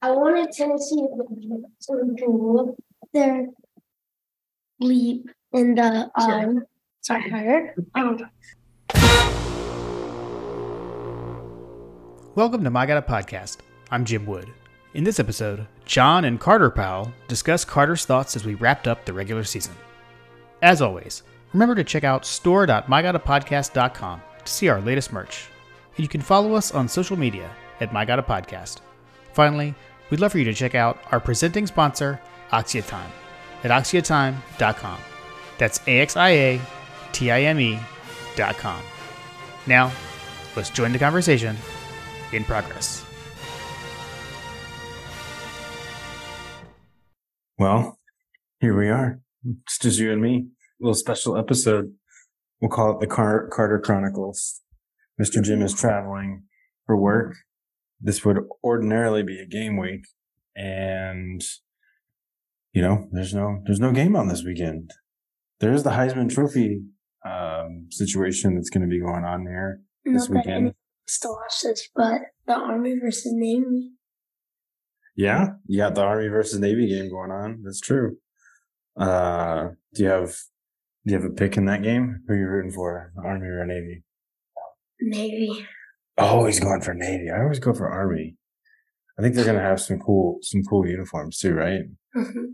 I 0.00 0.12
wanted 0.12 0.52
Tennessee 0.52 0.94
to 0.94 1.64
do 2.14 2.76
their 3.12 3.46
leap 4.78 5.28
in 5.52 5.74
the 5.74 6.08
um. 6.14 6.62
Sorry, 7.00 7.28
her. 7.28 7.74
Um, 7.96 8.30
Welcome 12.36 12.62
to 12.62 12.70
My 12.70 12.86
God 12.86 13.04
Podcast. 13.08 13.56
I'm 13.90 14.04
Jim 14.04 14.24
Wood. 14.24 14.48
In 14.94 15.02
this 15.02 15.18
episode, 15.18 15.66
John 15.84 16.26
and 16.26 16.38
Carter 16.38 16.70
Powell 16.70 17.12
discuss 17.26 17.64
Carter's 17.64 18.04
thoughts 18.04 18.36
as 18.36 18.44
we 18.44 18.54
wrapped 18.54 18.86
up 18.86 19.04
the 19.04 19.12
regular 19.12 19.42
season. 19.42 19.74
As 20.62 20.80
always, 20.80 21.24
remember 21.52 21.74
to 21.74 21.82
check 21.82 22.04
out 22.04 22.24
store.mygodapodcast.com 22.24 24.22
to 24.44 24.52
see 24.52 24.68
our 24.68 24.80
latest 24.80 25.12
merch. 25.12 25.48
And 25.96 26.04
you 26.04 26.08
can 26.08 26.20
follow 26.20 26.54
us 26.54 26.72
on 26.72 26.86
social 26.86 27.16
media 27.16 27.50
at 27.80 27.92
My 27.92 28.04
God 28.04 28.24
Podcast. 28.28 28.78
Finally, 29.32 29.74
we'd 30.10 30.20
love 30.20 30.32
for 30.32 30.38
you 30.38 30.44
to 30.44 30.54
check 30.54 30.74
out 30.74 30.98
our 31.12 31.20
presenting 31.20 31.66
sponsor, 31.66 32.20
Axia 32.50 32.86
Time, 32.86 33.10
at 33.64 33.70
axiatime.com. 33.70 34.98
That's 35.58 35.80
A 35.86 36.00
X 36.00 36.16
I 36.16 36.30
A 36.30 36.60
T 37.12 37.30
I 37.30 37.42
M 37.42 37.58
E 37.60 37.78
dot 38.36 38.56
com. 38.56 38.80
Now, 39.66 39.92
let's 40.56 40.70
join 40.70 40.92
the 40.92 40.98
conversation 40.98 41.56
in 42.32 42.44
progress. 42.44 43.04
Well, 47.58 47.98
here 48.60 48.76
we 48.78 48.88
are. 48.88 49.20
It's 49.44 49.78
just 49.78 49.98
you 49.98 50.12
and 50.12 50.22
me. 50.22 50.46
A 50.80 50.84
little 50.84 50.94
special 50.94 51.36
episode. 51.36 51.92
We'll 52.60 52.70
call 52.70 52.92
it 52.92 53.00
the 53.00 53.06
Car- 53.06 53.48
Carter 53.48 53.80
Chronicles. 53.80 54.60
Mr. 55.20 55.42
Jim 55.42 55.62
is 55.62 55.74
traveling 55.74 56.44
for 56.86 56.96
work. 56.96 57.34
This 58.00 58.24
would 58.24 58.38
ordinarily 58.62 59.22
be 59.22 59.38
a 59.40 59.46
game 59.46 59.76
week. 59.76 60.06
And, 60.56 61.42
you 62.72 62.82
know, 62.82 63.08
there's 63.12 63.34
no, 63.34 63.62
there's 63.64 63.80
no 63.80 63.92
game 63.92 64.16
on 64.16 64.28
this 64.28 64.44
weekend. 64.44 64.92
There 65.60 65.72
is 65.72 65.82
the 65.82 65.90
Heisman 65.90 66.32
Trophy, 66.32 66.82
um, 67.24 67.88
situation 67.90 68.54
that's 68.54 68.70
going 68.70 68.82
to 68.82 68.88
be 68.88 69.00
going 69.00 69.24
on 69.24 69.42
here 69.42 69.80
this 70.12 70.28
not 70.28 70.44
that 70.44 70.46
weekend. 70.46 70.74
still 71.06 71.32
watch 71.32 71.62
this, 71.62 71.88
but 71.94 72.20
the 72.46 72.54
Army 72.54 72.98
versus 72.98 73.32
Navy. 73.34 73.92
Yeah, 75.16 75.48
you 75.66 75.78
got 75.78 75.94
the 75.94 76.02
Army 76.02 76.28
versus 76.28 76.58
Navy 76.58 76.88
game 76.88 77.10
going 77.10 77.30
on. 77.30 77.62
That's 77.64 77.80
true. 77.80 78.18
Uh, 78.96 79.70
do 79.94 80.04
you 80.04 80.08
have 80.08 80.36
do 81.06 81.14
you 81.14 81.20
have 81.20 81.24
a 81.30 81.34
pick 81.34 81.56
in 81.56 81.64
that 81.66 81.82
game? 81.82 82.22
Who 82.26 82.34
are 82.34 82.36
you 82.36 82.46
rooting 82.46 82.72
for, 82.72 83.12
Army 83.24 83.46
or 83.46 83.64
Navy? 83.66 84.04
Navy. 85.00 85.66
Always 86.18 86.58
going 86.60 86.80
for 86.80 86.94
Navy. 86.94 87.30
I 87.30 87.42
always 87.42 87.60
go 87.60 87.72
for 87.72 87.88
Army. 87.88 88.36
I 89.18 89.22
think 89.22 89.34
they're 89.34 89.44
gonna 89.44 89.60
have 89.60 89.80
some 89.80 89.98
cool 89.98 90.38
some 90.42 90.62
cool 90.64 90.86
uniforms 90.86 91.38
too, 91.38 91.54
right? 91.54 91.82
hmm 92.14 92.44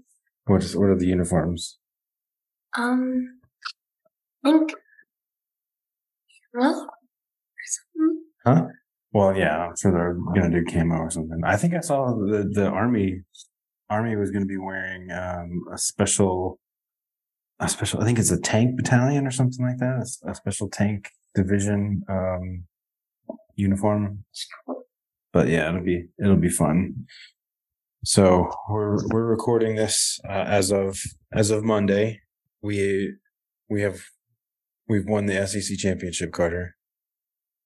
What 0.47 0.63
is 0.63 0.77
what 0.77 0.89
are 0.91 0.97
the 0.97 1.07
uniforms? 1.07 1.79
Um, 2.77 3.41
I 4.45 4.51
think. 4.53 4.73
Well, 6.53 6.91
or 6.91 6.93
something. 8.45 8.73
Well, 9.13 9.37
yeah, 9.37 9.69
I'm 9.69 9.77
sure 9.77 9.93
they're 9.93 10.15
gonna 10.35 10.51
do 10.51 10.65
camo 10.71 10.97
or 10.97 11.11
something. 11.11 11.41
I 11.45 11.57
think 11.57 11.75
I 11.75 11.81
saw 11.81 12.15
the 12.15 12.51
the 12.53 12.67
Army 12.69 13.23
Army 13.89 14.17
was 14.17 14.31
gonna 14.31 14.47
be 14.47 14.59
wearing 14.59 15.11
um 15.11 15.65
a 15.73 15.79
special 15.79 16.59
a 17.61 17.69
special 17.69 18.01
I 18.01 18.05
think 18.05 18.19
it's 18.19 18.31
a 18.31 18.41
tank 18.41 18.77
battalion 18.77 19.27
or 19.27 19.31
something 19.31 19.65
like 19.65 19.79
that. 19.79 20.07
A 20.27 20.35
special 20.35 20.69
tank 20.69 21.09
division 21.35 22.03
um 22.09 22.65
uniform. 23.57 24.25
But 25.33 25.49
yeah, 25.49 25.69
it'll 25.69 25.83
be 25.83 26.07
it'll 26.23 26.37
be 26.37 26.49
fun. 26.49 27.07
So 28.05 28.51
we're 28.69 28.99
we're 29.09 29.27
recording 29.27 29.77
this 29.77 30.21
uh, 30.29 30.45
as 30.47 30.71
of 30.71 30.99
as 31.33 31.51
of 31.51 31.65
Monday. 31.65 32.21
We 32.63 33.15
we 33.69 33.83
have 33.83 34.01
we've 34.89 35.07
won 35.07 35.27
the 35.27 35.47
SEC 35.47 35.79
championship, 35.79 36.33
Carter. 36.33 36.77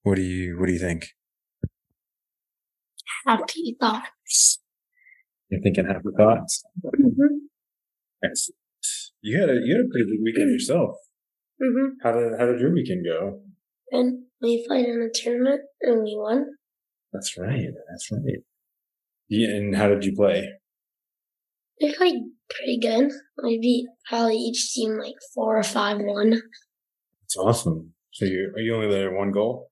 What 0.03 0.17
do 0.17 0.23
you 0.23 0.59
what 0.59 0.67
do 0.67 0.73
you 0.73 0.79
think? 0.79 1.09
Happy 3.27 3.77
thoughts. 3.81 4.61
You're 5.51 5.61
thinking 5.61 5.87
happy 5.87 6.09
thoughts. 6.17 6.65
Mm-hmm. 6.85 7.37
You 9.23 9.41
had 9.41 9.51
a 9.51 9.55
you 9.55 9.77
had 9.77 9.85
a 9.85 9.89
pretty 9.91 10.07
good 10.07 10.23
weekend 10.23 10.51
yourself. 10.51 10.97
Mm-hmm. 11.61 11.89
How 12.03 12.13
did 12.13 12.39
how 12.39 12.47
did 12.47 12.61
your 12.61 12.73
weekend 12.73 13.05
go? 13.05 13.41
And 13.91 14.25
we 14.41 14.65
played 14.67 14.87
in 14.87 15.03
a 15.03 15.09
tournament 15.13 15.63
and 15.81 16.03
we 16.03 16.15
won. 16.17 16.47
That's 17.13 17.37
right. 17.39 17.67
That's 17.91 18.11
right. 18.13 18.43
Yeah, 19.29 19.57
and 19.57 19.77
how 19.77 19.89
did 19.89 20.05
you 20.05 20.15
play? 20.15 20.49
We 21.81 21.95
played 21.95 22.23
pretty 22.51 22.79
good. 22.81 23.11
We 23.43 23.59
beat 23.61 23.87
probably 24.09 24.37
each 24.37 24.73
team 24.73 24.99
like 24.99 25.15
four 25.35 25.59
or 25.59 25.63
five 25.63 25.99
one 26.01 26.31
That's 27.23 27.37
awesome. 27.39 27.93
So 28.13 28.25
you 28.25 28.53
are 28.57 28.61
you 28.61 28.75
only 28.75 28.89
there 28.89 29.15
one 29.15 29.31
goal? 29.33 29.71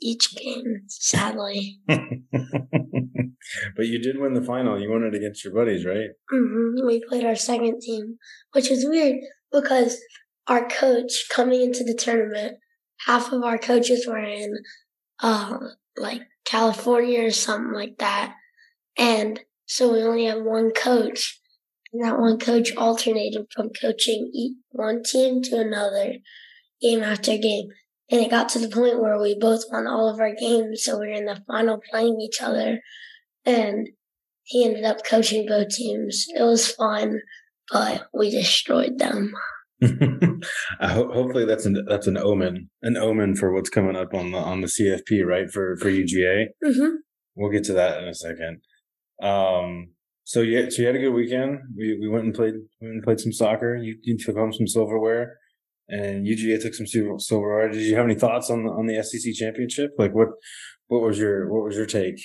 each 0.00 0.34
game. 0.36 0.82
Sadly. 0.88 1.78
but 1.88 3.86
you 3.86 3.98
did 3.98 4.18
win 4.18 4.34
the 4.34 4.42
final. 4.42 4.80
You 4.80 4.90
won 4.90 5.04
it 5.04 5.14
against 5.14 5.44
your 5.44 5.54
buddies, 5.54 5.86
right? 5.86 6.10
hmm 6.30 6.84
We 6.86 7.02
played 7.08 7.24
our 7.24 7.36
second 7.36 7.80
team, 7.80 8.18
which 8.52 8.68
was 8.70 8.84
weird 8.84 9.16
because 9.52 9.98
our 10.46 10.68
coach 10.68 11.26
coming 11.30 11.62
into 11.62 11.84
the 11.84 11.94
tournament, 11.94 12.58
half 13.06 13.32
of 13.32 13.42
our 13.42 13.58
coaches 13.58 14.06
were 14.06 14.18
in, 14.18 14.58
uh, 15.20 15.58
like 15.96 16.22
California 16.44 17.24
or 17.24 17.30
something 17.30 17.72
like 17.72 17.98
that, 17.98 18.34
and 18.96 19.40
so 19.66 19.92
we 19.92 20.02
only 20.02 20.26
have 20.26 20.42
one 20.42 20.70
coach, 20.72 21.40
and 21.92 22.04
that 22.04 22.18
one 22.18 22.38
coach 22.38 22.74
alternated 22.76 23.46
from 23.54 23.70
coaching 23.70 24.56
one 24.70 25.02
team 25.02 25.42
to 25.42 25.58
another, 25.58 26.14
game 26.80 27.02
after 27.02 27.36
game. 27.38 27.68
And 28.10 28.20
it 28.20 28.30
got 28.30 28.50
to 28.50 28.58
the 28.58 28.68
point 28.68 29.00
where 29.00 29.18
we 29.18 29.34
both 29.34 29.64
won 29.72 29.86
all 29.86 30.08
of 30.08 30.20
our 30.20 30.34
games, 30.34 30.84
so 30.84 30.98
we 30.98 31.06
were 31.06 31.12
in 31.12 31.24
the 31.24 31.42
final 31.46 31.80
playing 31.90 32.20
each 32.20 32.42
other, 32.42 32.80
and 33.46 33.88
he 34.42 34.64
ended 34.64 34.84
up 34.84 35.04
coaching 35.04 35.46
both 35.46 35.70
teams. 35.70 36.26
It 36.28 36.42
was 36.42 36.70
fun, 36.70 37.22
but 37.72 38.08
we 38.12 38.30
destroyed 38.30 38.98
them. 38.98 39.32
I 40.80 40.88
ho- 40.88 41.12
hopefully 41.12 41.44
that's 41.44 41.66
an 41.66 41.84
that's 41.88 42.06
an 42.06 42.16
omen, 42.16 42.70
an 42.82 42.96
omen 42.96 43.36
for 43.36 43.52
what's 43.52 43.70
coming 43.70 43.96
up 43.96 44.14
on 44.14 44.32
the 44.32 44.38
on 44.38 44.60
the 44.60 44.66
CFP, 44.66 45.24
right? 45.24 45.50
For 45.50 45.76
for 45.76 45.88
UGA. 45.90 46.46
Mm-hmm. 46.64 46.96
We'll 47.36 47.50
get 47.50 47.64
to 47.64 47.72
that 47.74 48.02
in 48.02 48.08
a 48.08 48.14
second. 48.14 48.60
Um, 49.22 49.88
so 50.24 50.40
yeah, 50.40 50.68
so 50.68 50.82
you 50.82 50.86
had 50.86 50.96
a 50.96 51.00
good 51.00 51.12
weekend. 51.12 51.58
We 51.76 51.98
we 51.98 52.08
went 52.08 52.24
and 52.24 52.34
played 52.34 52.54
we 52.80 52.88
went 52.88 52.94
and 52.94 53.02
played 53.02 53.20
some 53.20 53.32
soccer. 53.32 53.76
You 53.76 53.96
you 54.02 54.16
took 54.18 54.36
home 54.36 54.52
some 54.52 54.66
silverware, 54.66 55.38
and 55.88 56.26
UGA 56.26 56.62
took 56.62 56.74
some 56.74 56.86
sil- 56.88 57.18
silverware. 57.18 57.68
Did 57.68 57.82
you 57.82 57.96
have 57.96 58.06
any 58.06 58.14
thoughts 58.14 58.50
on 58.50 58.64
the 58.64 58.70
on 58.70 58.86
the 58.86 59.02
SEC 59.02 59.34
championship? 59.34 59.90
Like 59.98 60.14
what 60.14 60.28
what 60.88 61.02
was 61.02 61.18
your 61.18 61.52
what 61.52 61.64
was 61.64 61.76
your 61.76 61.86
take? 61.86 62.20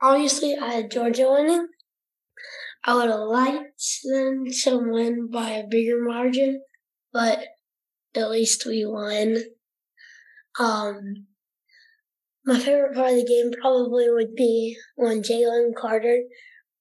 Obviously, 0.00 0.56
I 0.56 0.72
had 0.72 0.90
Georgia 0.90 1.28
winning. 1.30 1.68
I 2.84 2.94
would 2.94 3.10
have 3.10 3.20
liked 3.20 3.82
them 4.04 4.44
to 4.64 4.78
win 4.78 5.30
by 5.30 5.50
a 5.50 5.66
bigger 5.66 6.02
margin, 6.02 6.62
but 7.12 7.44
at 8.14 8.30
least 8.30 8.66
we 8.66 8.84
won. 8.84 9.36
Um, 10.58 11.26
my 12.44 12.58
favorite 12.58 12.94
part 12.94 13.12
of 13.12 13.16
the 13.16 13.26
game 13.26 13.52
probably 13.60 14.10
would 14.10 14.34
be 14.34 14.76
when 14.96 15.22
Jalen 15.22 15.74
Carter 15.76 16.22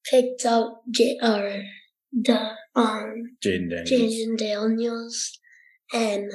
picked 0.10 0.46
up 0.46 0.82
J- 0.90 1.20
or 1.22 1.64
the 2.12 2.52
um 2.76 3.38
Jayden 3.46 3.70
Daniels. 3.70 3.90
Jayden 3.92 4.38
Daniels 4.38 5.40
and 5.94 6.32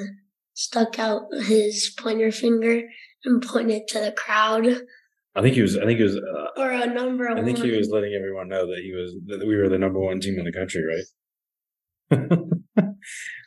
stuck 0.54 0.98
out 0.98 1.22
his 1.42 1.92
pointer 1.98 2.30
finger 2.30 2.82
and 3.24 3.42
pointed 3.42 3.88
to 3.88 3.98
the 3.98 4.12
crowd 4.12 4.82
I 5.36 5.42
think 5.42 5.54
he 5.54 5.62
was. 5.62 5.76
I 5.76 5.84
think 5.84 5.98
he 5.98 6.04
was. 6.04 6.16
Uh, 6.16 6.60
or 6.60 6.70
a 6.70 6.86
number 6.86 7.28
I 7.28 7.34
one. 7.34 7.44
think 7.44 7.58
he 7.58 7.76
was 7.76 7.90
letting 7.90 8.14
everyone 8.14 8.48
know 8.48 8.66
that 8.66 8.80
he 8.82 8.92
was 8.94 9.14
that 9.26 9.46
we 9.46 9.56
were 9.56 9.68
the 9.68 9.78
number 9.78 10.00
one 10.00 10.18
team 10.18 10.38
in 10.38 10.44
the 10.46 10.52
country, 10.52 10.82
right? 10.82 11.04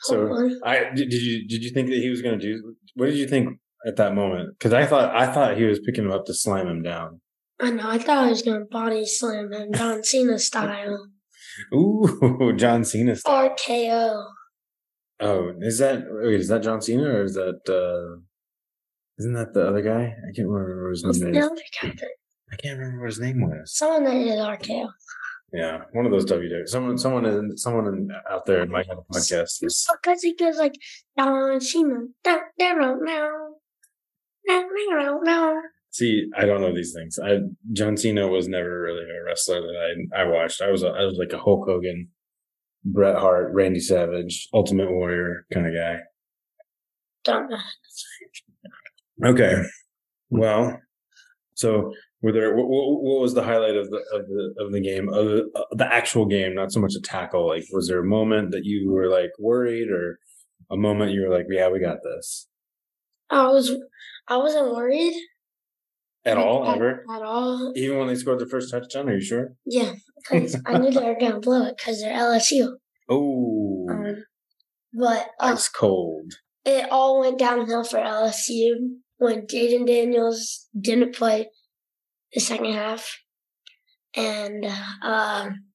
so 0.02 0.50
I 0.64 0.92
did 0.96 1.10
did 1.10 1.22
you 1.22 1.48
did 1.48 1.64
you 1.64 1.72
think 1.72 1.90
that 1.90 1.98
he 1.98 2.10
was 2.10 2.22
going 2.22 2.38
to 2.38 2.46
do? 2.46 2.76
What 2.96 3.08
did 3.08 3.16
you 3.16 3.28
think 3.28 3.58
at 3.88 3.96
that 3.96 4.14
moment? 4.14 4.58
Because 4.58 4.74
I 4.74 4.86
thought 4.86 5.16
I 5.16 5.32
thought 5.34 5.58
he 5.58 5.64
was 5.64 5.80
picking 5.80 6.06
him 6.06 6.12
up 6.12 6.26
to 6.26 6.34
slam 6.34 6.68
him 6.68 6.84
down. 6.84 7.22
I 7.60 7.72
know. 7.72 7.90
I 7.90 7.98
thought 7.98 8.26
I 8.26 8.30
was 8.30 8.44
going 8.44 8.60
to 8.60 8.66
body 8.66 9.06
slam 9.06 9.52
him, 9.52 9.74
John 9.74 10.04
Cena 10.04 10.38
style. 10.38 11.08
Ooh, 11.74 12.54
John 12.56 12.86
Cena. 12.86 13.16
Style. 13.16 13.50
RKO. 13.50 14.26
Oh, 15.22 15.54
is 15.60 15.80
that 15.80 16.04
wait? 16.08 16.40
Is 16.40 16.48
that 16.50 16.62
John 16.64 16.82
Cena 16.82 17.04
or 17.04 17.24
is 17.24 17.34
that? 17.34 17.62
uh 17.68 18.22
Isn't 19.20 19.34
that 19.34 19.54
the 19.54 19.68
other 19.68 19.82
guy? 19.82 20.04
I 20.28 20.32
can't 20.34 20.48
remember 20.48 20.84
what 20.86 20.92
his 20.92 21.04
name 21.22 21.34
the 21.34 21.40
is. 21.40 21.46
other 21.46 21.62
guy? 21.82 21.90
that- 22.00 22.10
I 22.52 22.56
can't 22.56 22.80
remember 22.80 23.02
what 23.02 23.10
his 23.10 23.20
name 23.20 23.42
was. 23.42 23.76
Someone 23.76 24.06
that 24.06 24.14
did 24.14 24.40
RKO. 24.40 24.90
Yeah, 25.54 25.82
one 25.94 26.06
of 26.06 26.12
those 26.12 26.26
WWE. 26.26 26.68
Someone, 26.68 26.98
someone, 26.98 27.26
in, 27.26 27.58
someone 27.58 27.88
in, 27.88 28.10
out 28.30 28.46
there 28.46 28.62
in 28.64 28.72
my 28.72 28.84
podcast 29.12 29.64
is 29.64 29.88
Because 30.02 30.22
he 30.22 30.36
goes 30.36 30.58
like, 30.58 30.74
da- 31.18 31.26
da- 31.26 32.40
da- 32.58 32.74
da- 32.78 32.96
da." 35.26 35.52
See, 35.92 36.30
I 36.38 36.46
don't 36.46 36.62
know 36.62 36.74
these 36.74 36.94
things. 36.94 37.18
I 37.20 37.40
John 37.74 37.98
Cena 37.98 38.28
was 38.28 38.48
never 38.48 38.82
really 38.82 39.04
a 39.04 39.24
wrestler 39.26 39.62
that 39.62 40.06
I 40.16 40.22
I 40.22 40.24
watched. 40.26 40.62
I 40.62 40.70
was 40.72 40.84
a, 40.84 40.90
I 40.90 41.04
was 41.04 41.16
like 41.18 41.34
a 41.34 41.40
Hulk 41.40 41.68
Hogan, 41.68 42.10
Bret 42.86 43.16
Hart, 43.18 43.52
Randy 43.54 43.80
Savage, 43.80 44.48
Ultimate 44.54 44.92
Warrior 44.92 45.46
kind 45.54 45.66
of 45.68 45.74
guy. 45.74 45.98
Don't 47.24 47.50
know. 47.50 47.58
Okay. 49.24 49.62
Well, 50.30 50.80
so 51.56 51.92
were 52.22 52.32
there 52.32 52.56
what, 52.56 52.68
what, 52.68 53.22
was 53.22 53.34
the 53.34 53.44
highlight 53.44 53.76
of 53.76 53.90
the 53.90 53.98
of 54.14 54.28
the 54.28 54.54
of 54.64 54.72
the 54.72 54.82
game 54.82 55.10
of 55.10 55.26
the, 55.26 55.50
uh, 55.56 55.64
the 55.72 55.86
actual 55.92 56.26
game? 56.26 56.54
Not 56.56 56.72
so 56.72 56.80
much 56.80 56.94
a 56.98 57.02
tackle. 57.02 57.48
Like, 57.48 57.66
was 57.72 57.88
there 57.88 58.00
a 58.00 58.06
moment 58.08 58.52
that 58.52 58.64
you 58.64 58.92
were 58.92 59.10
like 59.10 59.32
worried, 59.40 59.90
or 59.90 60.20
a 60.70 60.78
moment 60.78 61.12
you 61.12 61.22
were 61.22 61.34
like, 61.36 61.46
"Yeah, 61.50 61.70
we 61.70 61.80
got 61.80 61.98
this." 62.04 62.48
I 63.32 63.48
was, 63.48 63.72
I 64.28 64.38
wasn't 64.38 64.72
worried 64.74 65.14
At 66.26 66.38
all, 66.38 66.68
at, 66.68 66.78
ever, 66.78 67.06
at 67.14 67.22
all. 67.22 67.74
even 67.76 68.00
when 68.00 68.08
they 68.08 68.16
scored 68.16 68.40
their 68.40 68.48
first 68.48 68.72
touchdown. 68.72 69.08
Are 69.08 69.14
you 69.14 69.22
sure? 69.22 69.54
Yeah, 69.66 69.94
because 70.18 70.56
I 70.66 70.78
knew 70.80 70.90
they 70.92 71.06
were 71.06 71.20
gonna 71.20 71.40
blow 71.40 71.66
it 71.68 71.76
because 71.78 72.02
they're 72.02 72.14
LSU. 72.18 72.74
Oh, 73.10 73.86
Um, 73.90 74.24
but 74.94 75.28
uh, 75.40 75.54
ice 75.54 75.68
cold. 75.70 76.34
it 76.66 76.88
all 76.92 77.20
went 77.20 77.38
downhill 77.40 77.84
for 77.84 77.98
LSU 78.00 78.72
when 79.20 79.46
Jayden 79.48 79.86
Daniels 79.86 80.68
didn't 80.80 81.14
play 81.16 81.50
the 82.34 82.40
second 82.42 82.74
half, 82.74 83.18
and 84.16 84.66
um, 85.04 85.66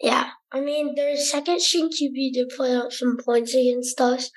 yeah, 0.00 0.30
I 0.52 0.60
mean 0.60 0.94
their 0.94 1.16
second 1.16 1.60
string 1.60 1.88
QB 1.90 2.32
did 2.34 2.48
play 2.56 2.74
up 2.74 2.92
some 2.92 3.16
points 3.24 3.54
against 3.54 4.00
us, 4.00 4.30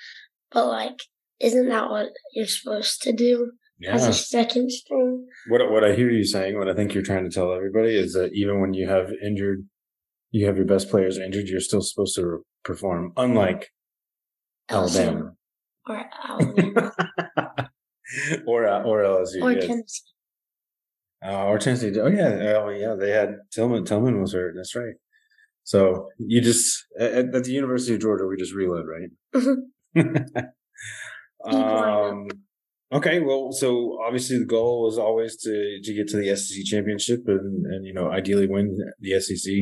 but 0.52 0.68
like, 0.68 1.00
isn't 1.40 1.70
that 1.70 1.90
what 1.90 2.10
you're 2.34 2.46
supposed 2.46 3.02
to 3.04 3.12
do 3.14 3.52
as 3.88 4.04
Yeah. 4.04 4.10
a 4.10 4.14
second 4.14 4.72
string? 4.72 5.26
What 5.48 5.72
what 5.72 5.84
I 5.84 5.96
hear 5.96 6.10
you 6.12 6.24
saying, 6.24 6.58
what 6.58 6.70
I 6.70 6.74
think 6.76 6.94
you're 6.94 7.04
trying 7.04 7.24
to 7.28 7.34
tell 7.34 7.54
everybody 7.54 7.96
is 7.98 8.14
that 8.14 8.32
even 8.34 8.62
when 8.62 8.74
you 8.74 8.88
have 8.88 9.10
injured, 9.26 9.66
you 10.32 10.46
have 10.46 10.58
your 10.58 10.66
best 10.68 10.90
players 10.90 11.18
injured, 11.18 11.48
you're 11.48 11.60
still 11.60 11.82
supposed 11.82 12.16
to 12.16 12.44
perform. 12.64 13.14
Unlike 13.18 13.68
Alabama 14.70 15.34
or 15.88 16.06
Alabama 16.28 16.94
or 18.48 18.68
uh, 18.68 18.84
or 18.84 19.04
LSU, 19.04 19.42
or 19.42 19.52
yes. 19.52 19.66
Tennessee. 19.66 20.02
Uh, 21.26 21.46
or 21.46 21.58
Tennessee. 21.60 22.00
Oh 22.00 22.08
yeah, 22.08 22.62
oh 22.64 22.70
yeah. 22.70 22.96
They 23.00 23.12
had 23.12 23.36
Tillman. 23.52 23.86
Tillman 23.86 24.22
was 24.22 24.34
hurt. 24.34 24.54
That's 24.56 24.76
right. 24.76 24.96
So 25.64 26.08
you 26.18 26.42
just 26.42 26.86
at, 27.00 27.36
at 27.36 27.44
the 27.44 27.52
University 27.52 27.94
of 27.94 28.02
Georgia, 28.02 28.26
we 28.26 28.38
just 28.38 28.54
reload, 28.54 28.86
right? 28.88 29.10
um. 31.46 32.28
Okay. 32.92 33.20
Well, 33.20 33.52
so 33.52 34.00
obviously 34.04 34.40
the 34.40 34.46
goal 34.46 34.86
was 34.86 34.98
always 34.98 35.38
to 35.44 35.80
to 35.84 35.94
get 35.94 36.08
to 36.10 36.18
the 36.18 36.36
SEC 36.36 36.64
championship 36.66 37.20
and 37.28 37.66
and 37.66 37.86
you 37.86 37.94
know 37.94 38.10
ideally 38.10 38.48
win 38.48 38.78
the 39.00 39.20
SEC. 39.20 39.54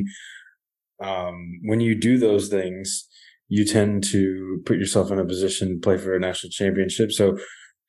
Um, 1.06 1.60
when 1.66 1.80
you 1.80 2.00
do 2.00 2.18
those 2.18 2.48
things, 2.48 3.08
you 3.50 3.66
tend 3.66 4.04
to 4.06 4.62
put 4.66 4.78
yourself 4.78 5.12
in 5.12 5.20
a 5.20 5.26
position 5.26 5.76
to 5.76 5.80
play 5.82 5.98
for 5.98 6.16
a 6.16 6.20
national 6.20 6.52
championship. 6.52 7.12
So 7.12 7.38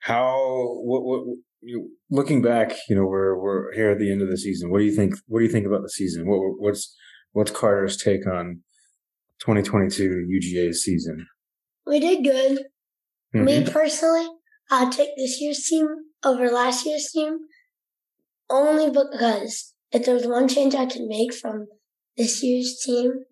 how 0.01 0.35
what 0.83 1.05
what 1.05 1.37
you 1.61 1.91
looking 2.11 2.41
back, 2.43 2.73
you 2.89 2.97
know, 2.97 3.05
we're 3.05 3.37
we're 3.39 3.73
here 3.73 3.91
at 3.91 3.99
the 3.99 4.11
end 4.13 4.23
of 4.23 4.29
the 4.29 4.39
season. 4.39 4.71
What 4.71 4.79
do 4.79 4.85
you 4.85 4.95
think? 4.95 5.15
What 5.27 5.41
do 5.41 5.45
you 5.45 5.51
think 5.51 5.67
about 5.67 5.83
the 5.83 5.91
season? 5.91 6.29
What 6.29 6.39
what's 6.59 6.95
what's 7.33 7.51
Carter's 7.51 7.97
take 7.97 8.27
on 8.27 8.63
2022 9.41 10.27
UGA 10.29 10.75
season? 10.75 11.27
We 11.87 12.01
did 12.01 12.25
good. 12.25 12.67
Me 13.33 13.63
Mhm. 13.63 13.73
personally, 13.73 14.29
I'll 14.71 14.91
take 14.91 15.11
this 15.17 15.41
year's 15.41 15.65
team 15.69 15.87
over 16.25 16.51
last 16.51 16.87
year's 16.87 17.11
team 17.13 17.39
only 18.51 18.91
because 18.91 19.75
if 19.93 20.05
there's 20.05 20.27
one 20.27 20.49
change 20.49 20.75
I 20.75 20.87
can 20.87 21.09
make 21.09 21.35
from 21.35 21.67
this 22.17 22.43
year's 22.43 22.81
team 22.85 23.25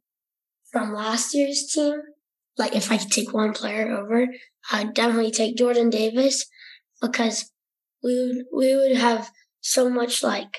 from 0.71 0.93
last 0.95 1.35
year's 1.35 1.67
team, 1.73 2.01
like 2.59 2.75
if 2.75 2.91
I 2.91 2.99
could 2.99 3.11
take 3.11 3.33
one 3.33 3.53
player 3.53 3.91
over, 3.91 4.27
I'd 4.71 4.95
definitely 4.95 5.31
take 5.31 5.57
Jordan 5.57 5.91
Davis 5.91 6.47
because 7.01 7.51
we 8.03 8.15
would 8.15 8.45
we 8.57 8.77
would 8.77 8.97
have 8.97 9.31
so 9.61 9.89
much 9.91 10.23
like 10.23 10.59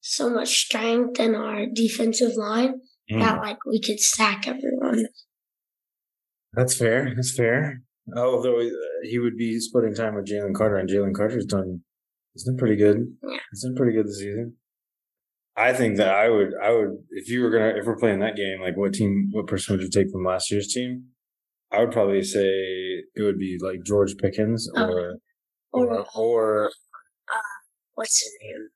so 0.00 0.30
much 0.30 0.58
strength 0.64 1.18
in 1.20 1.34
our 1.34 1.66
defensive 1.72 2.32
line 2.36 2.80
Mm. 3.10 3.20
that 3.20 3.40
like 3.40 3.58
we 3.64 3.80
could 3.80 4.00
sack 4.00 4.48
everyone. 4.48 5.06
That's 6.54 6.76
fair. 6.76 7.12
That's 7.14 7.36
fair. 7.36 7.82
Although 8.16 8.60
uh, 8.60 8.70
he 9.04 9.18
would 9.20 9.36
be 9.36 9.60
splitting 9.60 9.94
time 9.94 10.14
with 10.16 10.26
Jalen 10.26 10.54
Carter, 10.54 10.76
and 10.76 10.88
Jalen 10.88 11.14
Carter's 11.14 11.44
done. 11.46 11.82
He's 12.34 12.44
done 12.44 12.56
pretty 12.56 12.76
good. 12.76 12.98
Yeah. 13.22 13.38
He's 13.52 13.62
done 13.62 13.74
pretty 13.76 13.92
good 13.92 14.06
this 14.06 14.18
season. 14.18 14.54
I 15.56 15.72
think 15.72 15.96
that 15.98 16.08
I 16.14 16.28
would, 16.28 16.50
I 16.62 16.70
would, 16.72 16.98
if 17.10 17.28
you 17.30 17.42
were 17.42 17.50
gonna, 17.50 17.74
if 17.78 17.86
we're 17.86 17.96
playing 17.96 18.18
that 18.20 18.36
game, 18.36 18.60
like 18.60 18.76
what 18.76 18.92
team, 18.92 19.28
what 19.32 19.46
person 19.46 19.74
would 19.76 19.82
you 19.84 19.88
take 19.90 20.10
from 20.10 20.24
last 20.24 20.50
year's 20.50 20.72
team? 20.72 21.04
I 21.72 21.80
would 21.80 21.92
probably 21.92 22.22
say 22.22 22.44
it 22.44 23.22
would 23.22 23.38
be 23.38 23.58
like 23.62 23.82
George 23.84 24.16
Pickens 24.18 24.68
Oh. 24.76 25.14
Or, 25.72 25.98
or, 25.98 26.06
or 26.16 26.70
What's 27.94 28.20
his 28.22 28.32
name? 28.42 28.68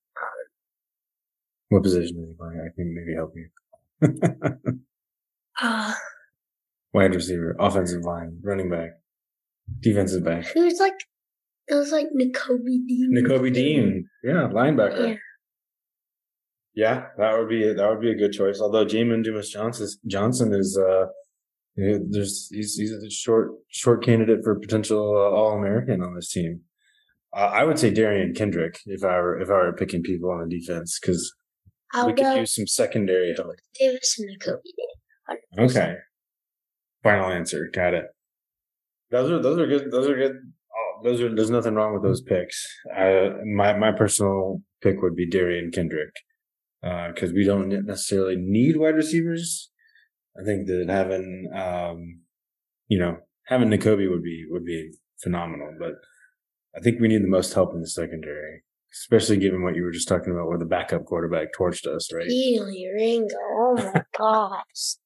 what 1.69 1.83
position 1.83 2.19
is 2.23 2.29
he 2.31 2.35
playing? 2.35 2.61
I 2.61 2.75
can 2.75 2.95
maybe 2.95 3.15
help 3.15 3.35
you. 3.37 4.81
Uh, 5.63 5.93
Wide 6.95 7.15
receiver, 7.15 7.55
offensive 7.61 8.03
line, 8.03 8.39
running 8.43 8.71
back, 8.71 8.93
defensive 9.81 10.25
back. 10.25 10.47
who's 10.55 10.81
like 10.81 10.95
it 11.69 11.75
was 11.75 11.93
like 11.93 12.07
Nakobe 12.19 12.65
Dean. 12.89 13.13
Nakobe 13.15 13.53
Dean, 13.53 14.09
yeah, 14.25 14.49
linebacker. 14.51 15.09
Yeah. 15.11 15.15
Yeah, 16.75 17.07
that 17.19 17.39
would 17.39 17.49
be 17.51 17.73
that 17.75 17.89
would 17.91 18.01
be 18.01 18.11
a 18.11 18.15
good 18.15 18.33
choice. 18.33 18.59
Although 18.61 18.87
Jamon 18.87 19.23
Dumas 19.23 19.51
Johnson 19.51 19.87
Johnson 20.07 20.55
is 20.55 20.79
uh, 20.79 21.07
there's 21.77 22.49
he's 22.51 22.75
he's 22.77 22.93
a 22.93 23.11
short 23.11 23.51
short 23.69 24.03
candidate 24.03 24.41
for 24.43 24.59
potential 24.59 24.99
uh, 25.15 25.37
All 25.37 25.53
American 25.59 26.03
on 26.03 26.15
this 26.15 26.33
team. 26.33 26.63
Uh, 27.33 27.51
I 27.53 27.65
would 27.65 27.79
say 27.79 27.93
Derion 27.93 28.37
Kendrick 28.37 28.81
if 28.87 29.05
I 29.05 29.21
were 29.21 29.41
if 29.41 29.49
I 29.49 29.53
were 29.53 29.73
picking 29.73 30.03
people 30.03 30.31
on 30.31 30.49
the 30.49 30.59
defense 30.59 30.99
because 31.01 31.33
we 32.07 32.13
could 32.13 32.37
use 32.37 32.55
some 32.55 32.67
secondary 32.67 33.35
help. 33.37 33.55
Davis 33.79 34.19
and 34.19 34.31
Nakobe 34.31 34.61
Okay, 35.59 35.95
final 37.03 37.31
answer. 37.31 37.69
Got 37.73 37.95
it. 37.95 38.05
Those 39.11 39.31
are 39.31 39.43
those 39.43 39.59
are 39.59 39.67
good. 39.67 39.91
Those 39.91 40.09
are 40.09 40.17
good. 40.17 40.37
Oh, 40.37 41.03
those 41.05 41.21
are 41.21 41.35
there's 41.35 41.51
nothing 41.51 41.75
wrong 41.75 41.95
with 41.95 42.03
those 42.03 42.21
picks. 42.21 42.67
Uh, 42.97 43.31
my 43.55 43.77
my 43.77 43.93
personal 43.93 44.63
pick 44.83 45.01
would 45.03 45.15
be 45.15 45.29
Derion 45.29 45.73
Kendrick 45.73 46.15
because 46.83 47.33
we 47.33 47.45
don't 47.45 47.69
necessarily 47.87 48.37
need 48.37 48.77
wide 48.77 48.95
receivers. 48.97 49.71
I 50.41 50.45
think 50.45 50.67
that 50.67 50.87
having 50.89 51.51
um, 51.55 52.21
you 52.89 52.99
know 52.99 53.19
having 53.47 53.69
Nakobe 53.69 54.11
would 54.11 54.23
be 54.23 54.47
would 54.49 54.65
be 54.65 54.93
phenomenal, 55.23 55.75
but 55.79 55.95
I 56.77 56.81
think 56.81 57.01
we 57.01 57.09
need 57.09 57.23
the 57.23 57.29
most 57.29 57.53
help 57.55 57.75
in 57.75 57.81
the 57.81 57.89
secondary, 57.89 58.63
especially 58.93 59.37
given 59.39 59.63
what 59.63 59.75
you 59.75 59.83
were 59.83 59.91
just 59.91 60.09
talking 60.09 60.33
about, 60.33 60.47
where 60.49 60.59
the 60.59 60.65
backup 60.67 61.05
quarterback 61.05 61.49
torched 61.59 61.87
us, 61.87 62.13
right? 62.13 62.27
Kelee 62.29 62.87
Ringo. 62.95 63.35
Oh 63.41 63.75
my 63.77 64.03
gosh. 64.19 64.97